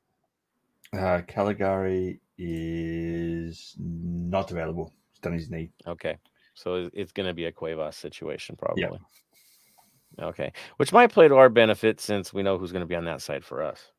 [0.92, 4.92] Uh, Calegari is not available.
[5.10, 5.70] He's done his knee.
[5.86, 6.16] Okay,
[6.54, 8.82] so it's going to be a Cuevas situation probably.
[8.82, 10.26] Yeah.
[10.28, 13.04] Okay, which might play to our benefit since we know who's going to be on
[13.04, 13.90] that side for us.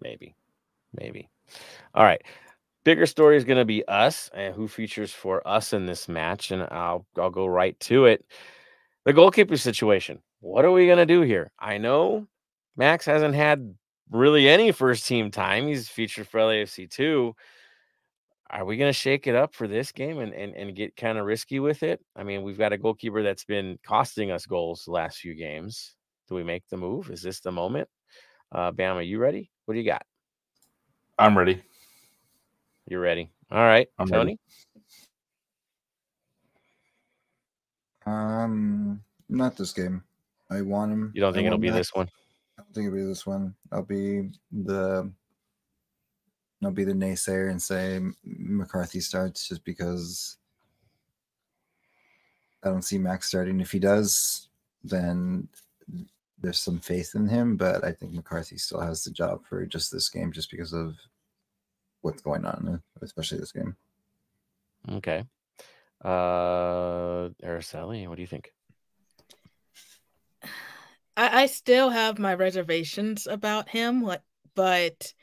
[0.00, 0.34] Maybe,
[0.94, 1.28] maybe.
[1.94, 2.22] All right.
[2.84, 6.50] Bigger story is going to be us and who features for us in this match,
[6.50, 8.24] and I'll I'll go right to it
[9.04, 10.20] the goalkeeper situation.
[10.40, 11.50] What are we going to do here?
[11.58, 12.26] I know
[12.76, 13.74] Max hasn't had
[14.10, 15.68] really any first team time.
[15.68, 17.34] He's featured for LAFC too.
[18.50, 21.18] Are we going to shake it up for this game and, and, and get kind
[21.18, 22.00] of risky with it?
[22.14, 25.96] I mean, we've got a goalkeeper that's been costing us goals the last few games.
[26.28, 27.10] Do we make the move?
[27.10, 27.88] Is this the moment?
[28.52, 29.50] Uh, Bam, are you ready?
[29.64, 30.04] What do you got?
[31.18, 31.62] I'm ready.
[32.88, 33.30] You're ready.
[33.50, 34.38] All right, I'm Tony.
[34.38, 34.38] Ready.
[38.06, 40.02] Um, not this game.
[40.50, 41.12] I want him.
[41.14, 41.76] You don't think it'll be that.
[41.76, 42.08] this one?
[42.58, 43.54] I don't think it'll be this one.
[43.72, 45.10] I'll be the
[46.62, 50.36] I'll be the naysayer and say McCarthy starts just because
[52.62, 53.60] I don't see Max starting.
[53.60, 54.48] If he does,
[54.82, 55.48] then
[56.40, 59.92] there's some faith in him, but I think McCarthy still has the job for just
[59.92, 60.94] this game, just because of
[62.04, 63.74] what's going on, especially this game.
[64.90, 65.24] Okay.
[66.04, 68.52] Uh, Araceli, what do you think?
[71.16, 74.08] I, I still have my reservations about him,
[74.54, 75.14] but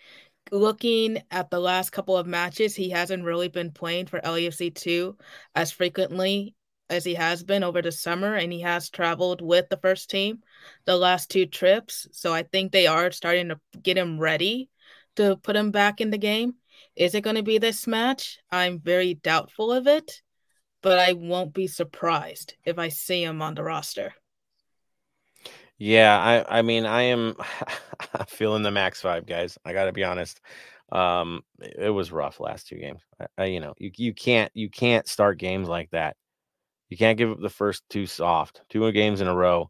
[0.51, 5.15] looking at the last couple of matches, he hasn't really been playing for LAFC 2
[5.53, 6.55] as frequently
[6.89, 10.39] as he has been over the summer, and he has traveled with the first team
[10.86, 12.07] the last two trips.
[12.11, 14.69] So I think they are starting to get him ready
[15.15, 16.55] to put him back in the game.
[16.95, 18.39] Is it going to be this match?
[18.51, 20.21] I'm very doubtful of it,
[20.82, 24.13] but I won't be surprised if I see him on the roster.
[25.77, 27.36] Yeah, I I mean I am
[28.27, 29.57] feeling the max five guys.
[29.65, 30.39] I got to be honest.
[30.91, 33.01] Um, it was rough last two games.
[33.19, 36.17] I, I, you know, you you can't you can't start games like that.
[36.89, 39.69] You can't give up the first two soft, two games in a row.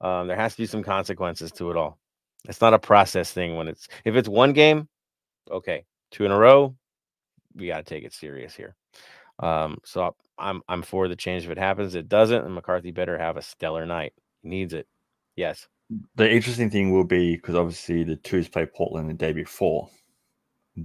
[0.00, 1.98] Um, there has to be some consequences to it all.
[2.48, 4.88] It's not a process thing when it's if it's one game,
[5.48, 6.76] okay, two in a row,
[7.54, 8.76] we got to take it serious here.
[9.40, 11.94] Um, so I'm I'm for the change if it happens.
[11.94, 14.12] It doesn't, and McCarthy better have a stellar night.
[14.42, 14.86] He needs it.
[15.36, 15.66] Yes.
[16.14, 19.88] The interesting thing will be because obviously the twos play Portland the day before.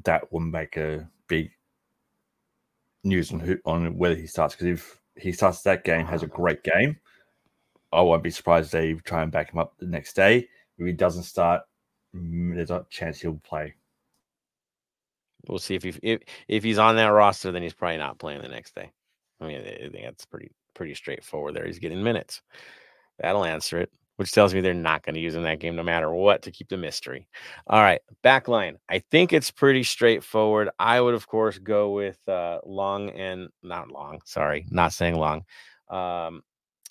[0.03, 1.51] That will make a big
[3.03, 4.55] news on who on whether he starts.
[4.55, 6.97] Because if he starts that game, has a great game,
[7.91, 10.47] I won't be surprised if they try and back him up the next day.
[10.77, 11.63] If he doesn't start,
[12.15, 13.75] mm, there's a chance he'll play.
[15.47, 18.41] We'll see if he if if he's on that roster, then he's probably not playing
[18.41, 18.91] the next day.
[19.39, 21.55] I mean, I think that's pretty pretty straightforward.
[21.55, 22.41] There, he's getting minutes.
[23.19, 25.83] That'll answer it which tells me they're not going to use in that game no
[25.83, 27.27] matter what to keep the mystery.
[27.67, 28.77] All right, back line.
[28.89, 30.69] I think it's pretty straightforward.
[30.77, 34.21] I would, of course, go with uh, Long and not Long.
[34.25, 35.43] Sorry, not saying Long.
[35.89, 36.41] Um,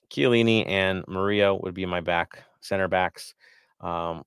[0.08, 3.34] Chiellini and Murillo would be my back center backs.
[3.80, 4.22] Um,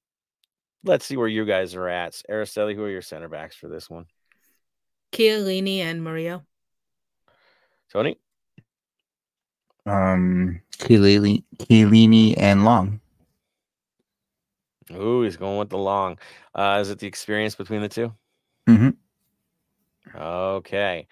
[0.84, 2.22] let's see where you guys are at.
[2.30, 4.06] Araceli, who are your center backs for this one?
[5.12, 6.46] Chiellini and Murillo.
[7.92, 8.18] Tony?
[9.86, 13.00] Um, Chiellini, and Long.
[14.92, 16.18] Ooh, he's going with the long.
[16.54, 18.12] Uh, is it the experience between the 2
[18.68, 18.90] Mm-hmm.
[20.16, 21.08] Okay.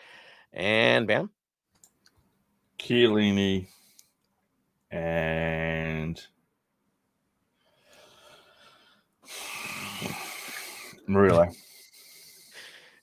[0.54, 1.32] And Bam?
[2.80, 3.68] Chiellini
[4.92, 6.22] and
[11.08, 11.50] Murillo.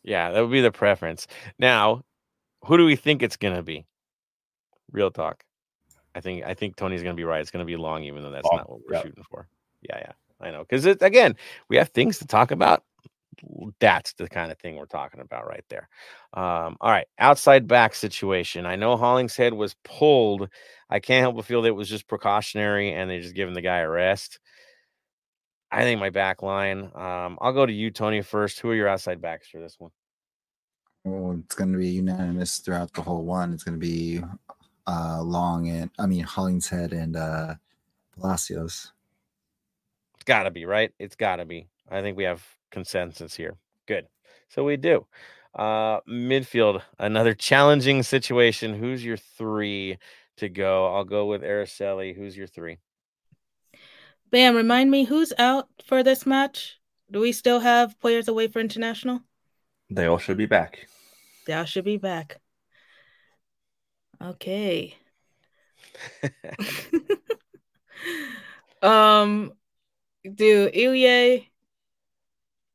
[0.05, 1.26] Yeah, that would be the preference.
[1.59, 2.05] Now,
[2.64, 3.86] who do we think it's going to be?
[4.92, 5.42] Real talk.
[6.14, 7.40] I think I think Tony's going to be right.
[7.40, 9.02] It's going to be long, even though that's oh, not what we're yeah.
[9.02, 9.48] shooting for.
[9.82, 10.64] Yeah, yeah, I know.
[10.68, 11.34] Because again,
[11.68, 12.84] we have things to talk about.
[13.80, 15.88] That's the kind of thing we're talking about right there.
[16.34, 18.64] Um, all right, outside back situation.
[18.64, 20.48] I know Hollingshead was pulled.
[20.88, 23.61] I can't help but feel that it was just precautionary, and they just giving the
[23.61, 24.38] guy a rest.
[25.75, 26.91] I think my back line.
[26.95, 28.61] Um, I'll go to you, Tony, first.
[28.61, 29.91] Who are your outside backs for this one?
[31.03, 33.53] Well, it's going to be unanimous throughout the whole one.
[33.53, 34.22] It's going to be
[34.87, 37.55] uh, Long and I mean Hollingshead and uh,
[38.16, 38.93] Palacios.
[40.14, 40.93] It's got to be right.
[41.01, 41.66] It's got to be.
[41.91, 43.57] I think we have consensus here.
[43.87, 44.07] Good.
[44.49, 45.07] So we do.
[45.57, 48.75] Uh, midfield, another challenging situation.
[48.75, 49.99] Who's your three
[50.37, 50.95] to go?
[50.95, 52.16] I'll go with Araceli.
[52.16, 52.79] Who's your three?
[54.31, 56.81] Bam, remind me who's out for this match?
[57.11, 59.20] Do we still have players away for international?
[59.91, 60.87] They all should be back.
[61.47, 62.41] They all should be back.
[64.20, 64.97] Okay.
[68.83, 69.53] um,
[70.35, 71.51] do Ilie,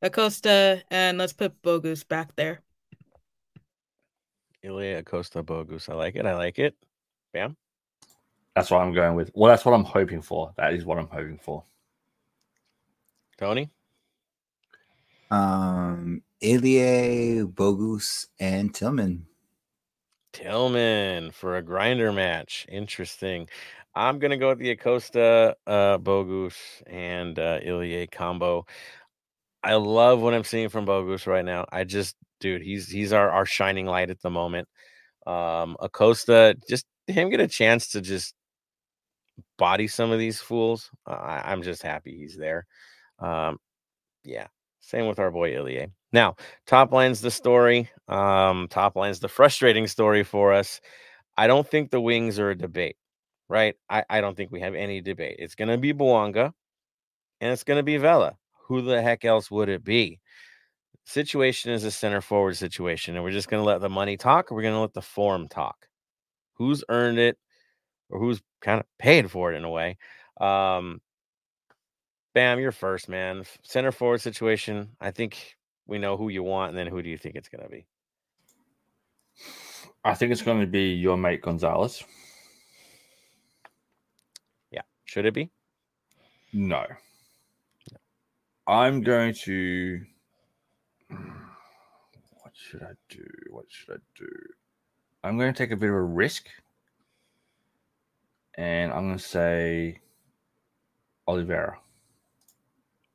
[0.02, 2.62] Acosta, and let's put Bogusz back there.
[4.64, 5.90] Ilie, Acosta, Bogusz.
[5.90, 6.26] I like it.
[6.26, 6.76] I like it.
[7.34, 7.56] Bam.
[8.60, 9.32] That's what I'm going with.
[9.34, 10.52] Well, that's what I'm hoping for.
[10.58, 11.64] That is what I'm hoping for.
[13.38, 13.70] Tony?
[15.32, 19.28] Um, Ilie, Bogusz, and Tillman.
[20.34, 22.66] Tillman for a grinder match.
[22.68, 23.48] Interesting.
[23.96, 28.66] I'm gonna go with the Acosta, uh, Bogusz, and uh, Ilie combo.
[29.64, 31.66] I love what I'm seeing from Bogusz right now.
[31.72, 34.68] I just, dude, he's he's our our shining light at the moment.
[35.26, 38.36] Um, Acosta, just him get a chance to just
[39.58, 40.90] body some of these fools.
[41.06, 42.66] I, I'm just happy he's there.
[43.20, 43.58] Um,
[44.24, 44.48] yeah,
[44.80, 45.88] same with our boy Ilie.
[46.12, 46.36] Now,
[46.66, 47.90] top line's the story.
[48.08, 50.82] Um, top line's the frustrating story for us.
[51.38, 52.98] I don't think the wings are a debate,
[53.48, 53.76] right?
[53.90, 55.38] I, I don't think we have any debate.
[55.40, 56.52] It's going to be Bouanga
[57.42, 58.36] and it's going to be Vela.
[58.68, 60.20] Who the heck else would it be?
[61.06, 64.52] Situation is a center forward situation, and we're just going to let the money talk,
[64.52, 65.88] we're going to let the form talk.
[66.56, 67.38] Who's earned it,
[68.10, 69.98] or who's kind of paid for it in a way?
[70.40, 71.02] Um,
[72.34, 73.44] Bam, you're first, man.
[73.64, 74.90] Center forward situation.
[75.02, 75.58] I think
[75.88, 77.86] we know who you want, and then who do you think it's going to be?
[80.06, 82.04] I think it's going to be your mate Gonzalez.
[84.72, 84.84] Yeah.
[85.06, 85.50] Should it be?
[86.54, 86.86] No.
[88.68, 90.02] I'm going to.
[91.10, 93.26] What should I do?
[93.50, 94.30] What should I do?
[95.24, 96.46] I'm going to take a bit of a risk.
[98.60, 100.00] And I'm going to say
[101.30, 101.76] Olivera.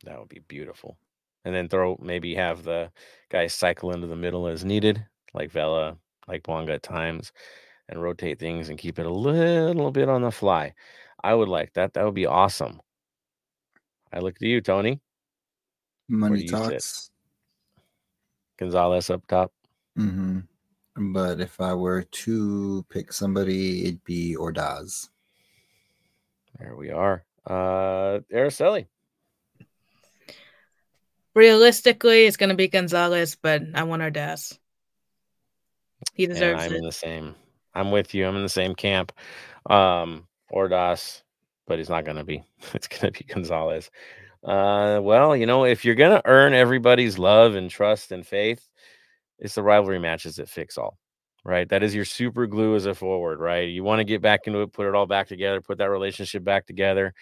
[0.04, 0.96] That would be beautiful.
[1.44, 2.90] And then throw maybe have the
[3.28, 7.30] guys cycle into the middle as needed, like Vela, like Bouanga at times,
[7.90, 10.72] and rotate things and keep it a little bit on the fly.
[11.22, 11.92] I would like that.
[11.92, 12.80] That would be awesome.
[14.14, 15.02] I look to you, Tony.
[16.08, 17.10] Money talks.
[18.58, 19.52] Gonzalez up top.
[19.94, 20.38] hmm
[20.96, 25.10] But if I were to pick somebody, it'd be Ordaz.
[26.58, 27.24] There we are.
[27.46, 28.86] Uh Araceli.
[31.34, 34.56] Realistically, it's going to be Gonzalez, but I want Ordaz.
[36.12, 36.76] He And deserves I'm it.
[36.76, 37.34] in the same.
[37.74, 38.26] I'm with you.
[38.26, 39.10] I'm in the same camp.
[39.68, 41.22] Um, Ordaz,
[41.66, 42.44] but he's not going to be.
[42.74, 43.90] It's going to be Gonzalez.
[44.44, 48.68] Uh, well, you know, if you're going to earn everybody's love and trust and faith,
[49.40, 50.98] it's the rivalry matches that fix all,
[51.44, 51.68] right?
[51.68, 53.68] That is your super glue as a forward, right?
[53.68, 56.42] You want to get back into it, put it all back together, put that relationship
[56.42, 57.14] back together,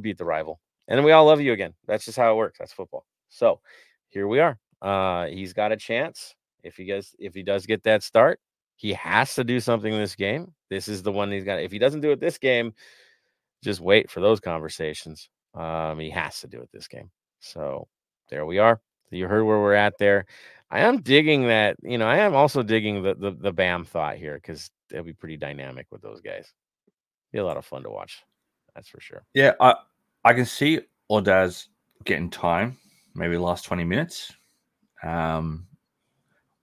[0.00, 1.74] beat the rival, and we all love you again.
[1.86, 2.58] That's just how it works.
[2.58, 3.06] That's football.
[3.28, 3.60] So
[4.08, 4.58] here we are.
[4.82, 8.40] Uh, he's got a chance if he gets if he does get that start.
[8.76, 10.52] He has to do something in this game.
[10.68, 11.62] This is the one he's got.
[11.62, 12.74] If he doesn't do it this game,
[13.64, 15.30] just wait for those conversations.
[15.54, 17.10] Um, he has to do it this game.
[17.40, 17.88] So
[18.28, 18.80] there we are.
[19.10, 20.26] You heard where we're at there.
[20.70, 21.76] I am digging that.
[21.82, 25.12] You know, I am also digging the the, the Bam thought here because it'll be
[25.12, 26.52] pretty dynamic with those guys.
[27.32, 28.24] Be a lot of fun to watch.
[28.74, 29.24] That's for sure.
[29.34, 29.74] Yeah, I
[30.24, 30.80] I can see
[31.10, 31.68] Ordaz
[32.04, 32.78] getting time,
[33.14, 34.32] maybe last 20 minutes.
[35.02, 35.66] Um,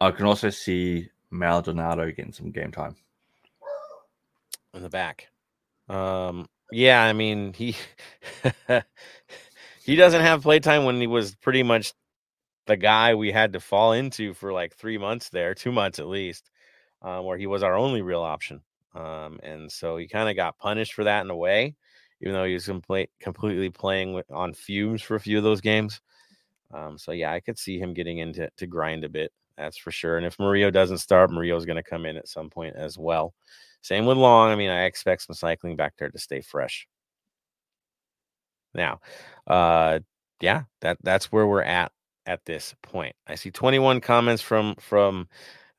[0.01, 2.95] I can also see Maldonado getting some game time.
[4.73, 5.29] in the back.
[5.87, 7.75] Um, yeah, I mean he
[9.83, 11.93] he doesn't have playtime when he was pretty much
[12.65, 16.07] the guy we had to fall into for like three months there, two months at
[16.07, 16.49] least,
[17.01, 18.61] um, where he was our only real option.
[18.95, 21.75] Um, and so he kind of got punished for that in a way,
[22.21, 26.01] even though he was complete, completely playing on fumes for a few of those games.
[26.73, 29.31] Um, so yeah, I could see him getting into to grind a bit.
[29.57, 30.17] That's for sure.
[30.17, 33.33] And if Murillo doesn't start, Murillo's going to come in at some point as well.
[33.81, 34.49] Same with Long.
[34.49, 36.87] I mean, I expect some cycling back there to stay fresh.
[38.73, 39.01] Now,
[39.45, 39.99] uh,
[40.41, 41.91] yeah, that that's where we're at
[42.25, 43.15] at this point.
[43.27, 45.27] I see 21 comments from from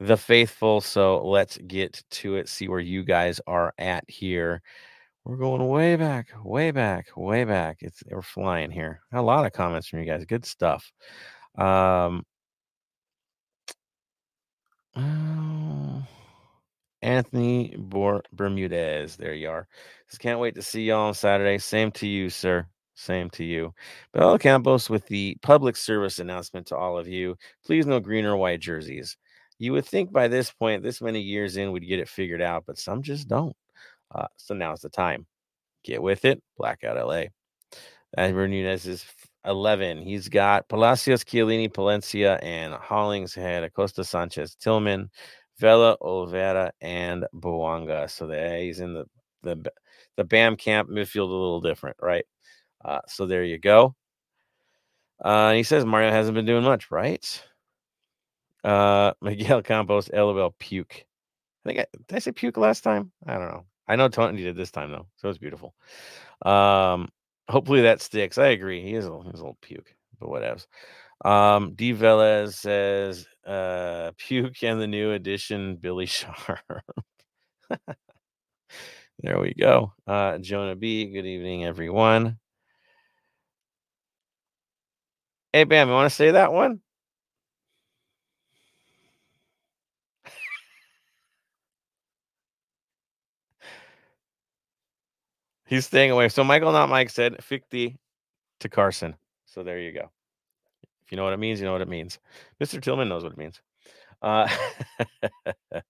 [0.00, 2.48] the faithful, so let's get to it.
[2.48, 4.62] See where you guys are at here.
[5.24, 7.78] We're going way back, way back, way back.
[7.80, 9.00] It's we're flying here.
[9.12, 10.24] A lot of comments from you guys.
[10.26, 10.92] Good stuff.
[11.56, 12.24] Um,
[14.96, 16.04] oh,
[17.02, 19.16] Anthony Bor- Bermudez.
[19.16, 19.68] There you are.
[20.10, 21.58] Just can't wait to see y'all on Saturday.
[21.58, 22.66] Same to you, sir.
[22.94, 23.74] Same to you.
[24.12, 27.36] Bel Campos with the public service announcement to all of you.
[27.64, 29.16] Please no green or white jerseys.
[29.58, 32.64] You would think by this point, this many years in, we'd get it figured out,
[32.66, 33.56] but some just don't.
[34.14, 35.26] Uh, so now's the time.
[35.82, 36.42] Get with it.
[36.56, 37.24] Blackout LA.
[38.16, 39.04] Edward Nunez is
[39.44, 40.00] 11.
[40.02, 45.10] He's got Palacios, Chiellini, Palencia, and Hollingshead, Acosta Sanchez, Tillman,
[45.58, 48.08] Vela, Olivera, and Bouanga.
[48.08, 49.04] So the, he's in the,
[49.42, 49.70] the
[50.16, 52.24] the BAM camp midfield a little different, right?
[52.84, 53.94] Uh, so there you go.
[55.22, 57.42] Uh, he says Mario hasn't been doing much, right?
[58.62, 61.04] Uh, Miguel Campos, LOL, puke.
[61.64, 63.10] I think I did I say puke last time?
[63.26, 63.64] I don't know.
[63.88, 65.74] I know Tony did this time though, so it's beautiful.
[66.44, 67.08] Um,
[67.48, 68.38] hopefully that sticks.
[68.38, 68.82] I agree.
[68.82, 70.66] He is a, he's a little puke, but whatevs.
[71.24, 76.60] Um, D Velez says uh puke and the new edition Billy Sharp.
[79.20, 79.92] there we go.
[80.06, 82.38] Uh Jonah B, good evening, everyone.
[85.54, 86.80] Hey Bam, you want to say that one?
[95.64, 96.28] He's staying away.
[96.28, 97.96] So Michael, not Mike, said 50
[98.58, 99.14] to Carson.
[99.44, 100.10] So there you go.
[101.04, 102.18] If you know what it means, you know what it means.
[102.60, 102.82] Mr.
[102.82, 103.60] Tillman knows what it means.
[104.20, 104.48] Uh,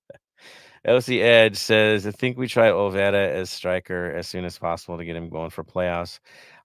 [0.87, 5.05] LC Edge says, I think we try Olivera as striker as soon as possible to
[5.07, 6.19] get him going for playoffs.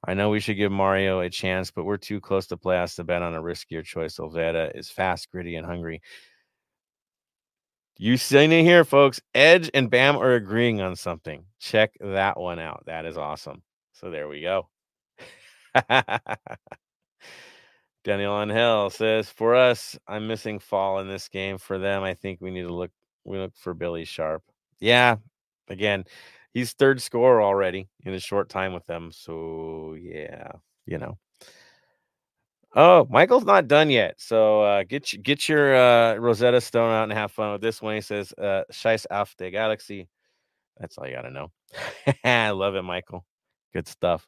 [0.05, 3.03] I know we should give Mario a chance, but we're too close to playoffs to
[3.03, 4.17] bet on a riskier choice.
[4.17, 6.01] Olivera is fast, gritty, and hungry.
[7.97, 9.19] You seen it here, folks.
[9.35, 11.43] Edge and Bam are agreeing on something.
[11.59, 12.83] Check that one out.
[12.85, 13.61] That is awesome.
[13.91, 14.69] So there we go.
[18.05, 21.57] Daniel on Hill says, "For us, I'm missing fall in this game.
[21.57, 22.91] For them, I think we need to look.
[23.25, 24.43] We look for Billy Sharp.
[24.79, 25.17] Yeah,
[25.67, 26.05] again,
[26.53, 29.11] he's third scorer already in a short time with them.
[29.11, 30.51] So yeah,
[30.85, 31.17] you know.
[32.75, 34.15] Oh, Michael's not done yet.
[34.17, 37.95] So uh, get get your uh, Rosetta Stone out and have fun with this one.
[37.95, 40.07] He says, uh, "Scheiß auf the Galaxy."
[40.77, 41.51] That's all you got to know.
[42.23, 43.25] I love it, Michael.
[43.73, 44.27] Good stuff.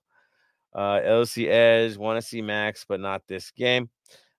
[0.74, 3.90] Uh, LC Edge, want to see Max, but not this game.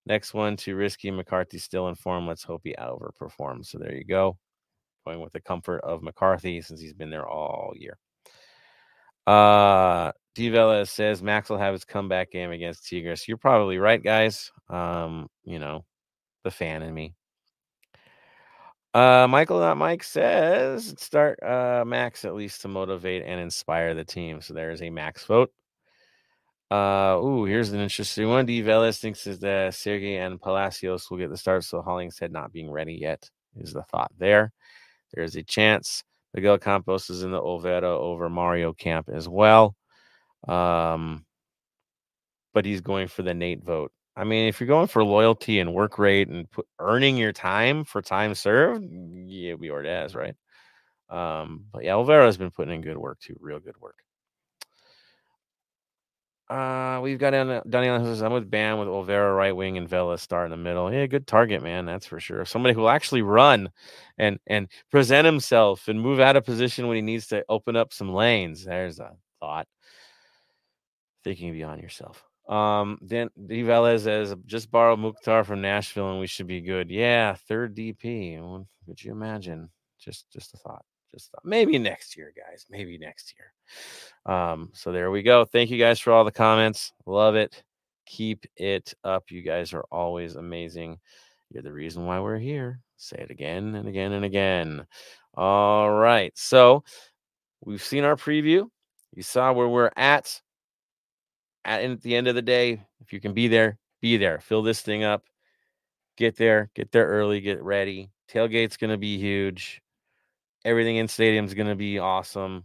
[0.05, 2.27] Next one to Risky McCarthy still in form.
[2.27, 3.67] Let's hope he overperforms.
[3.67, 4.37] So there you go.
[5.05, 7.99] Going with the comfort of McCarthy since he's been there all year.
[9.27, 13.29] Uh Vela says Max will have his comeback game against Tigres.
[13.29, 14.51] You're probably right, guys.
[14.71, 15.85] Um, you know,
[16.43, 17.15] the fan in me.
[18.95, 24.41] Uh, Michael, Mike says start uh Max at least to motivate and inspire the team.
[24.41, 25.53] So there's a Max vote.
[26.71, 28.47] Uh, ooh, here's an interesting one.
[28.47, 28.63] D.
[28.63, 32.71] Velas thinks is that Sergi and Palacios will get the start, so Hollingshead not being
[32.71, 34.53] ready yet is the thought there.
[35.13, 36.03] There's a chance
[36.35, 39.77] Miguel Campos is in the Overo over Mario Camp as well.
[40.49, 41.25] Um,
[42.55, 43.93] but he's going for the Nate vote.
[44.17, 46.47] I mean, if you're going for loyalty and work rate and
[46.79, 48.85] earning your time for time served,
[49.27, 50.35] yeah, we already has, right?
[51.09, 53.97] Um, but yeah, Olivera has been putting in good work too, real good work.
[56.53, 60.51] Uh, we've got Daniel I'm with Bam with Olivera right wing and Vela star in
[60.51, 60.93] the middle.
[60.93, 61.87] Yeah, good target, man.
[61.87, 62.45] That's for sure.
[62.45, 63.71] Somebody who will actually run
[64.19, 67.95] and and present himself and move out of position when he needs to open up
[67.95, 68.67] some lanes.
[68.67, 69.67] There's a thought.
[71.25, 72.23] Thinking beyond yourself.
[72.47, 76.91] Um, then D Velez says, just borrow Mukhtar from Nashville and we should be good.
[76.91, 78.67] Yeah, third DP.
[78.87, 79.71] Could you imagine?
[79.99, 80.85] Just just a thought.
[81.13, 81.45] Just thought.
[81.45, 82.67] maybe next year, guys.
[82.71, 84.35] Maybe next year.
[84.35, 85.45] Um, so there we go.
[85.45, 86.93] Thank you guys for all the comments.
[87.07, 87.63] Love it.
[88.07, 89.31] Keep it up.
[89.31, 90.99] You guys are always amazing.
[91.51, 92.81] You're the reason why we're here.
[92.97, 94.87] Say it again and again and again.
[95.35, 96.33] All right.
[96.35, 96.83] So
[97.61, 98.69] we've seen our preview.
[99.15, 100.41] You saw where we're at.
[101.65, 104.41] At, at the end of the day, if you can be there, be there.
[104.41, 105.25] Fill this thing up.
[106.17, 106.71] Get there.
[106.75, 107.41] Get there early.
[107.41, 108.11] Get ready.
[108.31, 109.83] Tailgate's going to be huge.
[110.65, 112.65] Everything in stadium's going to be awesome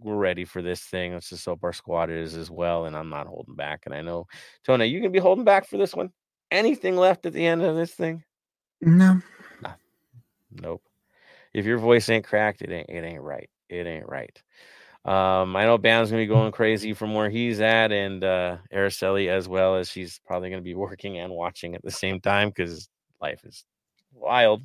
[0.00, 1.12] we're ready for this thing.
[1.12, 2.86] Let's just hope our squad is as well.
[2.86, 3.82] And I'm not holding back.
[3.84, 4.26] And I know,
[4.64, 6.10] Tony, you can be holding back for this one.
[6.50, 8.22] Anything left at the end of this thing?
[8.80, 9.20] No.
[9.60, 9.72] Nah.
[10.50, 10.82] Nope.
[11.52, 13.50] If your voice ain't cracked, it ain't it ain't right.
[13.68, 14.42] It ain't right.
[15.04, 19.28] Um, I know Bam's gonna be going crazy from where he's at, and uh Araceli
[19.28, 22.88] as well as she's probably gonna be working and watching at the same time because
[23.20, 23.64] life is
[24.12, 24.62] wild.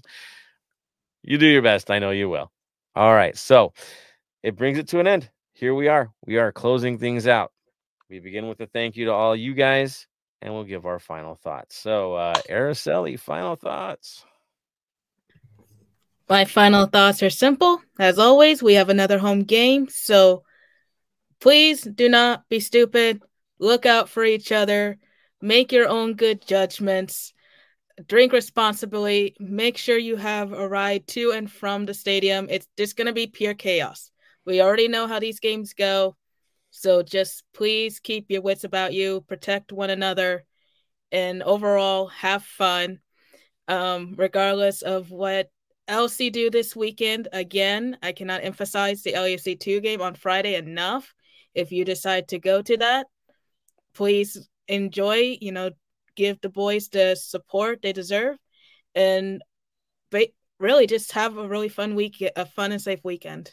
[1.24, 1.90] You do your best.
[1.90, 2.52] I know you will.
[2.96, 3.36] All right.
[3.38, 3.74] So
[4.44, 5.30] it brings it to an end.
[5.54, 6.12] Here we are.
[6.26, 7.52] We are closing things out.
[8.10, 10.06] We begin with a thank you to all you guys,
[10.42, 11.76] and we'll give our final thoughts.
[11.78, 14.26] So, uh, Araceli, final thoughts.
[16.30, 17.82] My final thoughts are simple.
[18.00, 19.88] As always, we have another home game.
[19.90, 20.44] So
[21.40, 23.22] please do not be stupid.
[23.60, 24.98] Look out for each other.
[25.42, 27.34] Make your own good judgments.
[28.08, 29.36] Drink responsibly.
[29.40, 32.48] Make sure you have a ride to and from the stadium.
[32.50, 34.10] It's just going to be pure chaos.
[34.46, 36.16] We already know how these games go.
[36.72, 40.44] So just please keep your wits about you, protect one another,
[41.12, 43.00] and overall have fun.
[43.68, 45.52] Um, regardless of what
[45.88, 51.14] LC do this weekend, again, I cannot emphasize the LAFC 2 game on Friday enough.
[51.54, 53.06] If you decide to go to that,
[53.94, 55.72] please enjoy, you know,
[56.16, 58.38] give the boys the support they deserve
[58.96, 59.42] and
[60.64, 63.52] really just have a really fun week, a fun and safe weekend.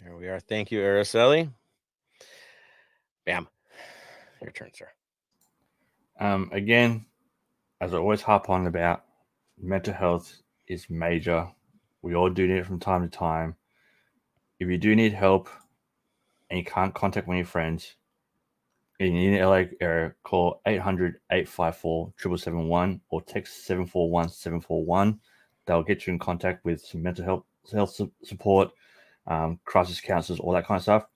[0.00, 0.40] There we are.
[0.40, 1.50] Thank you, Araceli.
[3.24, 3.48] Bam.
[4.40, 4.88] Your turn, sir.
[6.20, 7.06] Um, again,
[7.80, 9.04] as I always harp on about,
[9.60, 11.48] mental health is major.
[12.02, 13.56] We all do need it from time to time.
[14.60, 15.48] If you do need help
[16.48, 17.96] and you can't contact one of your friends,
[19.00, 25.20] an LA area, call 800 854 7771 or text 741 741.
[25.66, 28.70] They'll get you in contact with some mental health, health support
[29.26, 31.06] um, crisis counselors, all that kind of stuff,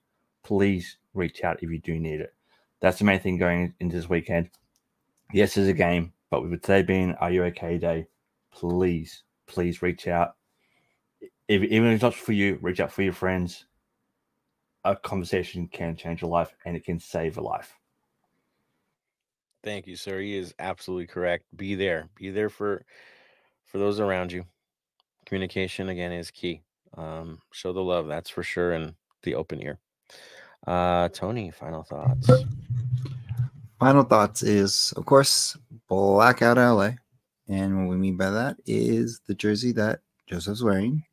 [0.43, 2.33] please reach out if you do need it.
[2.79, 4.49] That's the main thing going into this weekend.
[5.33, 8.07] Yes, there's a game, but with today being Are You Okay Day,
[8.51, 10.35] please, please reach out.
[11.47, 13.65] If, even if it's not for you, reach out for your friends.
[14.83, 17.77] A conversation can change a life and it can save a life.
[19.63, 20.19] Thank you, sir.
[20.19, 21.45] He is absolutely correct.
[21.55, 22.09] Be there.
[22.15, 22.83] Be there for
[23.65, 24.45] for those around you.
[25.25, 26.63] Communication again is key
[26.97, 29.79] um, show the love that's for sure and the open ear
[30.67, 32.29] Uh, Tony, final thoughts.
[33.79, 35.57] Final thoughts is, of course,
[35.87, 36.91] blackout LA.
[37.47, 41.03] And what we mean by that is the jersey that Joseph's wearing,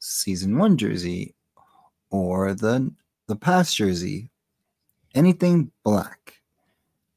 [0.00, 1.36] season one jersey,
[2.10, 2.92] or the
[3.26, 4.30] the past jersey.
[5.14, 6.34] Anything black.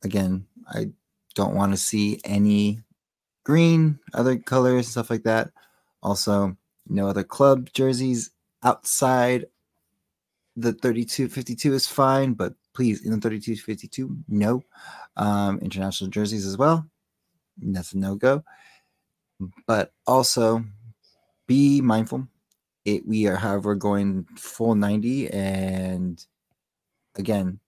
[0.04, 0.92] Again, I
[1.36, 2.80] don't want to see any
[3.44, 5.52] green, other colors, stuff like that.
[6.02, 6.56] Also,
[6.88, 8.32] no other club jerseys
[8.64, 9.46] outside
[10.56, 14.64] the 32 52 is fine, but please in the 32 52, no.
[15.18, 16.86] Um, international jerseys as well.
[17.58, 18.44] That's a no go.
[19.68, 20.64] But also
[21.48, 22.28] be mindful.
[22.96, 26.26] It we are however going full 90 and
[27.16, 27.60] again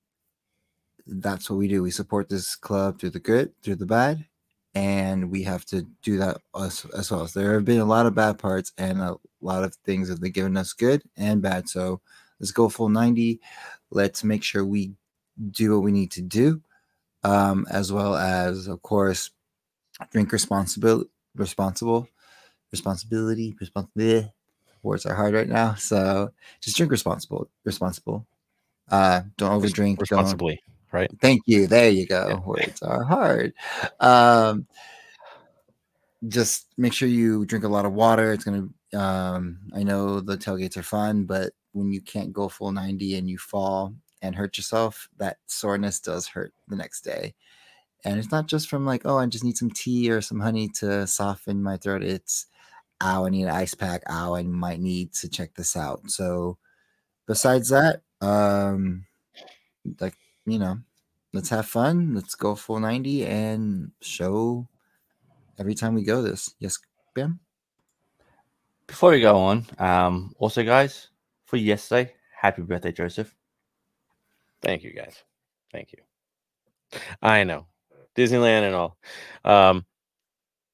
[1.08, 1.84] that's what we do.
[1.84, 4.26] We support this club through the good, through the bad,
[4.74, 7.28] and we have to do that as, as well.
[7.28, 10.22] So there have been a lot of bad parts and a lot of things that
[10.22, 11.70] they've given us good and bad.
[11.70, 12.02] So
[12.40, 13.40] let's go full 90.
[13.90, 14.94] Let's make sure we
[15.52, 16.62] do what we need to do,
[17.24, 19.32] um, as well as, of course,
[20.12, 22.08] drink responsibility, responsible,
[22.72, 24.32] responsibility, responsibility.
[24.84, 28.26] Words are hard right now, so just drink responsible, responsible.
[28.90, 29.98] Uh, don't overdrink.
[29.98, 30.60] Don't, Responsibly,
[30.92, 31.10] right?
[31.22, 31.68] Thank you.
[31.68, 32.28] There you go.
[32.30, 32.40] Yeah.
[32.40, 33.54] Words are hard.
[34.00, 34.68] Um,
[36.28, 38.34] just make sure you drink a lot of water.
[38.34, 38.68] It's gonna.
[38.94, 43.30] Um, I know the tailgates are fun, but when you can't go full ninety and
[43.30, 47.34] you fall and hurt yourself, that soreness does hurt the next day.
[48.04, 50.68] And it's not just from like, oh, I just need some tea or some honey
[50.80, 52.04] to soften my throat.
[52.04, 52.48] It's,
[53.02, 54.04] ow, I need an ice pack.
[54.10, 56.10] Ow, I might need to check this out.
[56.10, 56.58] So,
[57.28, 59.06] besides that, um,
[60.00, 60.80] like you know,
[61.34, 62.14] let's have fun.
[62.14, 64.68] Let's go full 90 and show
[65.60, 66.54] every time we go this.
[66.60, 66.78] Yes,
[67.16, 67.40] Bam?
[68.88, 71.10] Before we go on, um, also guys,
[71.46, 73.34] for yesterday, happy birthday, Joseph.
[74.62, 75.16] Thank you, guys.
[75.72, 77.00] Thank you.
[77.22, 77.68] I know
[78.16, 78.98] Disneyland and all.
[79.46, 79.86] Um,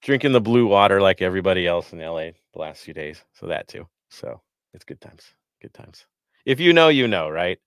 [0.08, 3.22] drinking the blue water like everybody else in LA the last few days.
[3.34, 3.86] So that too.
[4.10, 4.40] So
[4.74, 5.34] it's good times.
[5.62, 6.06] Good times.
[6.46, 7.60] If you know, you know, right?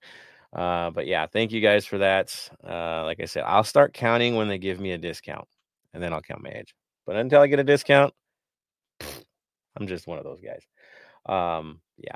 [0.51, 2.35] Uh, but yeah, thank you guys for that.
[2.67, 5.47] Uh, like I said, I'll start counting when they give me a discount,
[5.93, 6.73] and then I'll count my age.
[7.05, 8.11] But until I get a discount,
[9.77, 10.63] I'm just one of those guys.
[11.27, 12.15] Um, yeah.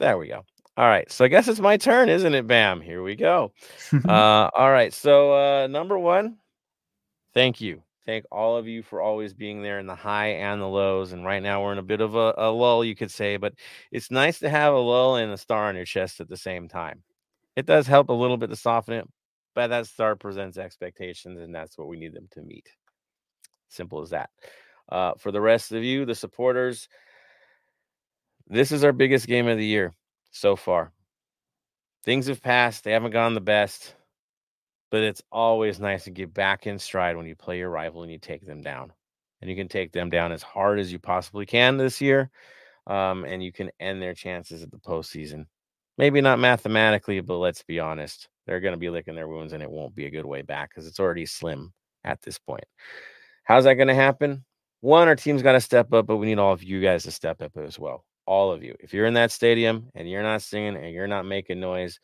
[0.00, 0.44] There we go.
[0.76, 1.10] All right.
[1.12, 2.48] So I guess it's my turn, isn't it?
[2.48, 2.80] Bam.
[2.80, 3.52] Here we go.
[4.08, 4.92] uh, all right.
[4.92, 6.38] So uh, number one,
[7.34, 7.84] thank you.
[8.06, 11.12] Thank all of you for always being there in the high and the lows.
[11.12, 13.52] And right now we're in a bit of a, a lull, you could say, but
[13.92, 16.66] it's nice to have a lull and a star on your chest at the same
[16.66, 17.02] time.
[17.56, 19.08] It does help a little bit to soften it,
[19.54, 22.68] but that star presents expectations, and that's what we need them to meet.
[23.68, 24.30] Simple as that.
[24.88, 26.88] Uh, for the rest of you, the supporters,
[28.48, 29.92] this is our biggest game of the year
[30.30, 30.92] so far.
[32.02, 33.94] Things have passed, they haven't gone the best,
[34.90, 38.10] but it's always nice to get back in stride when you play your rival and
[38.10, 38.92] you take them down.
[39.40, 42.30] And you can take them down as hard as you possibly can this year.
[42.86, 45.46] Um, and you can end their chances at the postseason.
[45.96, 48.28] Maybe not mathematically, but let's be honest.
[48.46, 50.70] They're going to be licking their wounds and it won't be a good way back
[50.70, 51.72] because it's already slim
[52.04, 52.64] at this point.
[53.44, 54.44] How's that going to happen?
[54.80, 57.10] One, our team's got to step up, but we need all of you guys to
[57.10, 58.04] step up as well.
[58.26, 58.74] All of you.
[58.80, 62.00] If you're in that stadium and you're not singing and you're not making noise,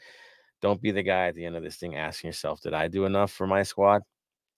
[0.63, 3.05] don't be the guy at the end of this thing asking yourself, "Did I do
[3.05, 4.03] enough for my squad?"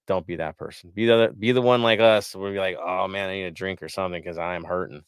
[0.07, 0.91] Don't be that person.
[0.95, 2.35] Be the other, be the one like us.
[2.35, 5.03] We'll be like, "Oh man, I need a drink or something because I am hurting."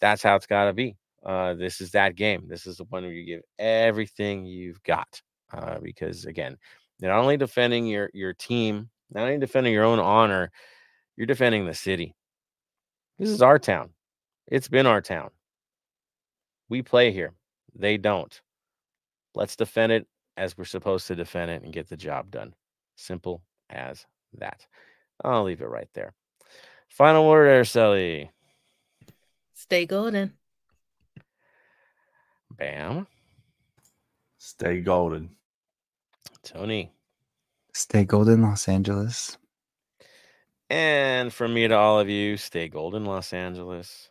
[0.00, 0.96] That's how it's got to be.
[1.24, 2.48] Uh, this is that game.
[2.48, 5.22] This is the one where you give everything you've got.
[5.52, 6.56] Uh, because again,
[6.98, 10.50] you're not only defending your your team, not only defending your own honor,
[11.16, 12.14] you're defending the city.
[13.18, 13.90] This is our town.
[14.48, 15.30] It's been our town.
[16.68, 17.34] We play here.
[17.74, 18.40] They don't.
[19.34, 20.06] Let's defend it
[20.36, 22.54] as we're supposed to defend it and get the job done.
[22.96, 24.06] Simple as
[24.38, 24.66] that.
[25.24, 26.14] I'll leave it right there.
[26.88, 28.28] Final word, Araceli.
[29.54, 30.34] Stay golden.
[32.50, 33.06] Bam.
[34.38, 35.30] Stay golden.
[36.42, 36.92] Tony.
[37.72, 39.38] Stay golden, Los Angeles.
[40.68, 44.10] And from me to all of you, stay golden, Los Angeles.